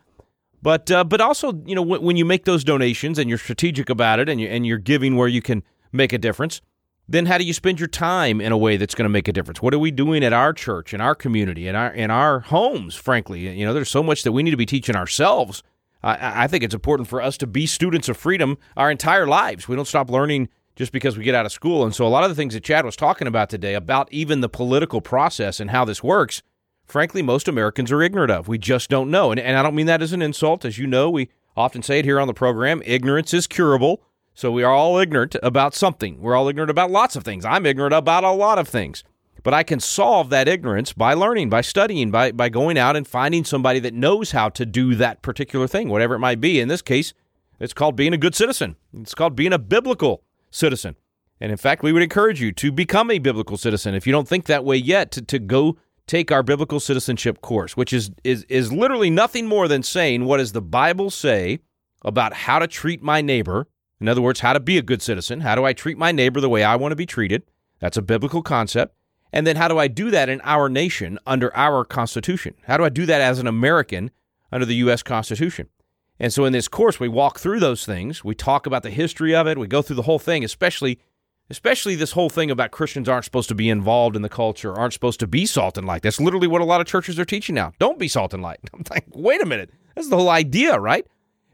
But 0.62 0.90
uh, 0.92 1.04
but 1.04 1.22
also, 1.22 1.54
you 1.66 1.76
know, 1.76 1.82
when, 1.82 2.18
you 2.18 2.26
make 2.26 2.46
those 2.46 2.64
donations 2.64 3.20
and 3.20 3.30
you're 3.30 3.38
strategic 3.38 3.90
about 3.90 4.20
it 4.20 4.28
and 4.28 4.42
you 4.42 4.48
and 4.48 4.66
you're 4.66 4.78
giving 4.78 5.16
where 5.16 5.28
you 5.28 5.42
can 5.42 5.64
make 5.92 6.12
a 6.12 6.18
difference, 6.18 6.60
then 7.08 7.28
how 7.28 7.38
do 7.38 7.44
you 7.44 7.54
spend 7.54 7.80
your 7.80 7.88
time 7.88 8.42
in 8.42 8.52
a 8.52 8.58
way 8.58 8.76
that's 8.76 8.96
going 8.96 9.06
to 9.06 9.10
make 9.10 9.28
a 9.28 9.32
difference? 9.32 9.62
What 9.62 9.74
are 9.74 9.80
we 9.80 9.92
doing 9.92 10.24
at 10.24 10.34
our 10.34 10.54
church, 10.54 10.94
in 10.94 11.02
our 11.02 11.16
community, 11.16 11.68
in 11.68 11.76
our 11.76 11.94
in 11.94 12.10
our 12.10 12.40
homes? 12.40 12.96
Frankly, 12.96 13.48
you 13.48 13.66
know, 13.66 13.74
there's 13.74 13.92
so 13.92 14.04
much 14.04 14.24
that 14.24 14.32
we 14.32 14.44
need 14.44 14.52
to 14.52 14.58
be 14.58 14.66
teaching 14.66 14.96
ourselves. 14.96 15.64
I, 16.06 16.44
I 16.44 16.48
think 16.48 16.64
it's 16.64 16.76
important 16.76 17.10
for 17.10 17.22
us 17.22 17.38
to 17.40 17.48
be 17.48 17.66
students 17.66 18.08
of 18.08 18.16
freedom 18.16 18.58
our 18.78 18.92
entire 18.92 19.26
lives. 19.26 19.68
We 19.68 19.76
don't 19.76 19.88
stop 19.88 20.10
learning 20.10 20.50
just 20.76 20.92
because 20.92 21.18
we 21.18 21.24
get 21.24 21.36
out 21.36 21.46
of 21.46 21.52
school. 21.52 21.84
And 21.84 21.96
so, 21.96 22.06
a 22.06 22.10
lot 22.10 22.24
of 22.24 22.30
the 22.30 22.36
things 22.36 22.54
that 22.54 22.64
Chad 22.64 22.86
was 22.86 22.96
talking 22.96 23.28
about 23.28 23.50
today 23.50 23.74
about 23.74 24.12
even 24.12 24.42
the 24.42 24.50
political 24.50 25.02
process 25.02 25.60
and 25.60 25.72
how 25.72 25.84
this 25.84 26.04
works, 26.04 26.44
frankly, 26.86 27.22
most 27.22 27.48
Americans 27.48 27.92
are 27.92 28.02
ignorant 28.02 28.32
of. 28.32 28.48
We 28.48 28.58
just 28.58 28.90
don't 28.90 29.10
know. 29.10 29.32
And, 29.32 29.40
and 29.40 29.58
I 29.58 29.64
don't 29.64 29.76
mean 29.76 29.88
that 29.88 30.02
as 30.02 30.14
an 30.14 30.22
insult. 30.22 30.64
As 30.64 30.78
you 30.78 30.86
know, 30.86 31.10
we 31.10 31.30
often 31.58 31.82
say 31.82 32.00
it 32.00 32.06
here 32.06 32.20
on 32.20 32.28
the 32.28 32.34
program 32.34 32.84
ignorance 32.86 33.34
is 33.34 33.48
curable. 33.48 34.02
So 34.38 34.52
we 34.52 34.64
are 34.64 34.74
all 34.74 34.98
ignorant 34.98 35.36
about 35.42 35.74
something. 35.74 36.20
We're 36.20 36.36
all 36.36 36.50
ignorant 36.50 36.70
about 36.70 36.92
lots 36.92 37.16
of 37.16 37.24
things. 37.24 37.46
I'm 37.46 37.66
ignorant 37.66 37.94
about 37.94 38.26
a 38.26 38.32
lot 38.32 38.60
of 38.60 38.68
things. 38.68 39.04
But 39.46 39.54
I 39.54 39.62
can 39.64 39.80
solve 39.80 40.32
that 40.32 40.48
ignorance 40.48 40.92
by 40.92 41.14
learning, 41.14 41.52
by 41.52 41.62
studying, 41.62 42.10
by, 42.10 42.32
by 42.32 42.50
going 42.50 42.78
out 42.78 42.96
and 42.96 43.08
finding 43.08 43.46
somebody 43.46 43.80
that 43.80 43.94
knows 43.94 44.32
how 44.32 44.50
to 44.50 44.66
do 44.66 44.96
that 44.96 45.22
particular 45.22 45.68
thing, 45.68 45.88
whatever 45.88 46.16
it 46.16 46.20
might 46.20 46.42
be. 46.42 46.60
In 46.60 46.68
this 46.68 46.82
case, 46.82 47.14
it's 47.60 47.72
called 47.74 47.96
being 47.96 48.12
a 48.12 48.18
good 48.18 48.34
citizen. 48.34 48.76
It's 48.92 49.14
called 49.14 49.36
being 49.36 49.54
a 49.54 49.60
biblical 49.60 50.24
citizen. 50.50 50.96
And 51.40 51.52
in 51.52 51.58
fact, 51.58 51.84
we 51.84 51.94
would 51.94 52.02
encourage 52.02 52.42
you 52.42 52.52
to 52.54 52.72
become 52.72 53.12
a 53.12 53.20
biblical 53.20 53.56
citizen. 53.56 53.94
If 53.94 54.08
you 54.08 54.12
don't 54.12 54.28
think 54.28 54.48
that 54.48 54.66
way 54.66 54.78
yet, 54.78 55.12
to, 55.12 55.22
to 55.22 55.38
go 55.38 55.78
take 56.08 56.32
our 56.32 56.42
biblical 56.42 56.80
citizenship 56.80 57.42
course, 57.42 57.78
which 57.78 57.94
is, 57.94 58.10
is, 58.24 58.46
is 58.50 58.74
literally 58.74 59.12
nothing 59.12 59.48
more 59.48 59.68
than 59.68 59.84
saying, 59.84 60.26
what 60.26 60.38
does 60.38 60.54
the 60.54 60.62
Bible 60.62 61.10
say 61.10 61.60
about 62.06 62.34
how 62.34 62.60
to 62.60 62.68
treat 62.68 63.02
my 63.02 63.22
neighbor. 63.22 63.68
In 64.00 64.08
other 64.08 64.22
words, 64.22 64.40
how 64.40 64.54
to 64.54 64.60
be 64.60 64.78
a 64.78 64.82
good 64.82 65.02
citizen. 65.02 65.42
How 65.42 65.56
do 65.56 65.66
I 65.66 65.74
treat 65.74 65.98
my 65.98 66.12
neighbor 66.12 66.40
the 66.40 66.50
way 66.50 66.64
I 66.64 66.76
want 66.76 66.92
to 66.94 66.96
be 66.96 67.06
treated? 67.06 67.44
That's 67.80 67.98
a 67.98 68.02
biblical 68.02 68.42
concept. 68.42 68.96
And 69.36 69.46
then 69.46 69.58
how 69.58 69.68
do 69.68 69.78
I 69.78 69.90
do 69.90 70.12
that 70.12 70.30
in 70.30 70.40
our 70.46 70.70
nation 70.70 71.20
under 71.28 71.54
our 71.58 71.84
Constitution? 71.84 72.54
How 72.68 72.78
do 72.78 72.86
I 72.86 72.90
do 72.90 73.06
that 73.06 73.20
as 73.20 73.38
an 73.38 73.48
American 73.48 74.10
under 74.50 74.66
the 74.66 74.76
U.S. 74.76 75.04
Constitution? 75.04 75.68
And 76.18 76.32
so 76.32 76.46
in 76.46 76.54
this 76.54 76.70
course, 76.70 77.02
we 77.02 77.10
walk 77.10 77.40
through 77.40 77.60
those 77.60 77.86
things. 77.86 78.24
We 78.24 78.34
talk 78.34 78.66
about 78.66 78.84
the 78.84 78.90
history 78.90 79.36
of 79.36 79.46
it. 79.46 79.58
We 79.58 79.68
go 79.68 79.82
through 79.82 79.98
the 79.98 80.04
whole 80.04 80.20
thing, 80.20 80.46
especially 80.46 81.00
especially 81.50 81.96
this 81.96 82.14
whole 82.14 82.30
thing 82.30 82.50
about 82.50 82.72
Christians 82.72 83.10
aren't 83.10 83.26
supposed 83.26 83.50
to 83.50 83.56
be 83.56 83.70
involved 83.70 84.16
in 84.16 84.22
the 84.22 84.30
culture, 84.30 84.74
aren't 84.74 84.94
supposed 84.94 85.20
to 85.20 85.28
be 85.28 85.46
salt 85.46 85.78
and 85.78 85.86
light. 85.86 86.02
That's 86.02 86.20
literally 86.20 86.48
what 86.48 86.62
a 86.62 86.66
lot 86.66 86.80
of 86.80 86.88
churches 86.88 87.20
are 87.20 87.26
teaching 87.26 87.54
now. 87.54 87.74
Don't 87.78 88.00
be 88.00 88.08
salt 88.08 88.34
and 88.34 88.42
light. 88.42 88.62
I'm 88.74 88.84
like, 88.90 89.06
wait 89.14 89.44
a 89.44 89.46
minute. 89.46 89.70
That's 89.96 90.08
the 90.08 90.16
whole 90.16 90.30
idea, 90.30 90.80
right? 90.80 91.06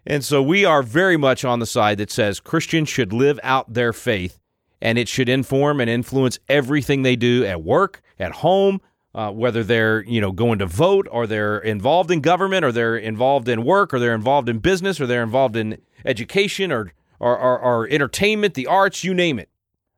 And 0.06 0.24
so 0.24 0.42
we 0.42 0.66
are 0.66 0.84
very 0.84 1.18
much 1.18 1.44
on 1.44 1.58
the 1.60 1.66
side 1.66 1.98
that 1.98 2.12
says 2.12 2.40
Christians 2.40 2.90
should 2.90 3.12
live 3.12 3.40
out 3.42 3.74
their 3.74 3.92
faith 3.92 4.40
and 4.82 4.98
it 4.98 5.08
should 5.08 5.30
inform 5.30 5.80
and 5.80 5.90
influence 5.90 6.40
everything 6.50 7.04
they 7.04 7.16
do 7.16 7.46
at 7.46 7.64
work, 7.64 8.02
at 8.20 8.32
home, 8.32 8.82
uh, 9.14 9.32
whether 9.32 9.64
they're 9.64 10.04
you 10.04 10.22
know 10.22 10.32
going 10.32 10.60
to 10.60 10.66
vote 10.66 11.08
or 11.12 11.28
they're 11.28 11.60
involved 11.60 12.12
in 12.12 12.22
government 12.22 12.64
or 12.64 12.72
they're 12.72 12.98
involved 12.98 13.48
in 13.48 13.64
work 13.64 13.94
or 13.94 14.00
they're 14.00 14.16
involved 14.16 14.50
in 14.50 14.60
business 14.60 15.00
or 15.00 15.06
they're 15.06 15.24
involved 15.24 15.56
in 15.56 15.78
education 16.06 16.72
or 16.72 16.94
or, 17.22 17.38
or, 17.38 17.60
or 17.60 17.88
entertainment, 17.88 18.56
the 18.56 18.66
arts, 18.66 19.04
you 19.04 19.14
name 19.14 19.38
it. 19.38 19.50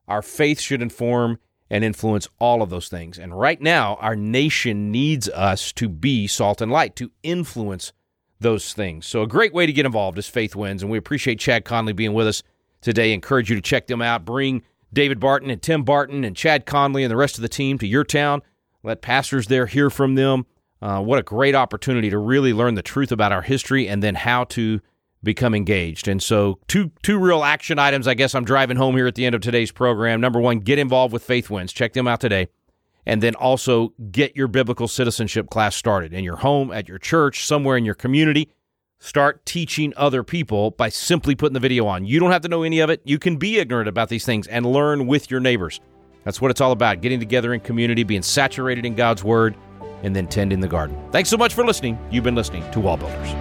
Our 0.09 0.21
faith 0.21 0.59
should 0.59 0.81
inform 0.81 1.39
and 1.69 1.83
influence 1.83 2.27
all 2.37 2.61
of 2.61 2.69
those 2.69 2.89
things. 2.89 3.17
And 3.17 3.39
right 3.39 3.61
now, 3.61 3.95
our 3.95 4.15
nation 4.15 4.91
needs 4.91 5.29
us 5.29 5.71
to 5.73 5.87
be 5.87 6.27
salt 6.27 6.61
and 6.61 6.69
light, 6.69 6.97
to 6.97 7.11
influence 7.23 7.93
those 8.41 8.73
things. 8.73 9.07
So, 9.07 9.21
a 9.21 9.27
great 9.27 9.53
way 9.53 9.65
to 9.65 9.71
get 9.71 9.85
involved 9.85 10.17
is 10.17 10.27
Faith 10.27 10.53
Wins. 10.53 10.83
And 10.83 10.91
we 10.91 10.97
appreciate 10.97 11.39
Chad 11.39 11.63
Connelly 11.63 11.93
being 11.93 12.13
with 12.13 12.27
us 12.27 12.43
today. 12.81 13.13
Encourage 13.13 13.49
you 13.49 13.55
to 13.55 13.61
check 13.61 13.87
them 13.87 14.01
out. 14.01 14.25
Bring 14.25 14.63
David 14.93 15.19
Barton 15.19 15.49
and 15.49 15.61
Tim 15.61 15.83
Barton 15.83 16.23
and 16.23 16.35
Chad 16.35 16.65
Connelly 16.65 17.03
and 17.03 17.11
the 17.11 17.17
rest 17.17 17.37
of 17.37 17.41
the 17.41 17.49
team 17.49 17.77
to 17.79 17.87
your 17.87 18.03
town. 18.03 18.41
Let 18.83 19.01
pastors 19.01 19.47
there 19.47 19.65
hear 19.65 19.89
from 19.89 20.15
them. 20.15 20.45
Uh, 20.81 21.01
what 21.01 21.17
a 21.17 21.23
great 21.23 21.55
opportunity 21.55 22.09
to 22.09 22.17
really 22.17 22.53
learn 22.53 22.75
the 22.75 22.81
truth 22.81 23.11
about 23.11 23.31
our 23.31 23.41
history 23.41 23.87
and 23.87 24.03
then 24.03 24.15
how 24.15 24.43
to 24.43 24.81
become 25.23 25.55
engaged. 25.55 26.07
And 26.07 26.21
so, 26.21 26.59
two 26.67 26.91
two 27.01 27.17
real 27.17 27.43
action 27.43 27.79
items. 27.79 28.07
I 28.07 28.13
guess 28.13 28.35
I'm 28.35 28.43
driving 28.43 28.77
home 28.77 28.95
here 28.95 29.07
at 29.07 29.15
the 29.15 29.25
end 29.25 29.35
of 29.35 29.41
today's 29.41 29.71
program. 29.71 30.19
Number 30.19 30.41
one, 30.41 30.59
get 30.59 30.77
involved 30.77 31.13
with 31.13 31.23
Faith 31.23 31.49
Wins. 31.49 31.71
Check 31.71 31.93
them 31.93 32.07
out 32.07 32.19
today, 32.19 32.49
and 33.05 33.23
then 33.23 33.33
also 33.35 33.93
get 34.11 34.35
your 34.35 34.49
biblical 34.49 34.89
citizenship 34.89 35.49
class 35.49 35.75
started 35.75 36.13
in 36.13 36.25
your 36.25 36.35
home, 36.37 36.71
at 36.71 36.89
your 36.89 36.99
church, 36.99 37.45
somewhere 37.45 37.77
in 37.77 37.85
your 37.85 37.95
community. 37.95 38.49
Start 39.03 39.45
teaching 39.45 39.91
other 39.97 40.23
people 40.23 40.71
by 40.71 40.87
simply 40.87 41.35
putting 41.35 41.53
the 41.53 41.59
video 41.59 41.85
on. 41.87 42.05
You 42.05 42.21
don't 42.21 42.31
have 42.31 42.43
to 42.43 42.47
know 42.47 42.63
any 42.63 42.79
of 42.79 42.89
it. 42.89 43.01
You 43.03 43.19
can 43.19 43.35
be 43.35 43.59
ignorant 43.59 43.89
about 43.89 44.07
these 44.07 44.23
things 44.23 44.47
and 44.47 44.65
learn 44.65 45.07
with 45.07 45.29
your 45.29 45.41
neighbors. 45.41 45.81
That's 46.23 46.39
what 46.39 46.51
it's 46.51 46.61
all 46.61 46.71
about 46.71 47.01
getting 47.01 47.19
together 47.19 47.53
in 47.53 47.59
community, 47.59 48.03
being 48.03 48.21
saturated 48.21 48.85
in 48.85 48.95
God's 48.95 49.21
Word, 49.21 49.57
and 50.03 50.15
then 50.15 50.27
tending 50.27 50.61
the 50.61 50.69
garden. 50.69 50.97
Thanks 51.11 51.29
so 51.29 51.35
much 51.35 51.53
for 51.53 51.65
listening. 51.65 51.99
You've 52.11 52.23
been 52.23 52.33
listening 52.33 52.63
to 52.71 52.79
Wall 52.79 52.95
Builders. 52.95 53.35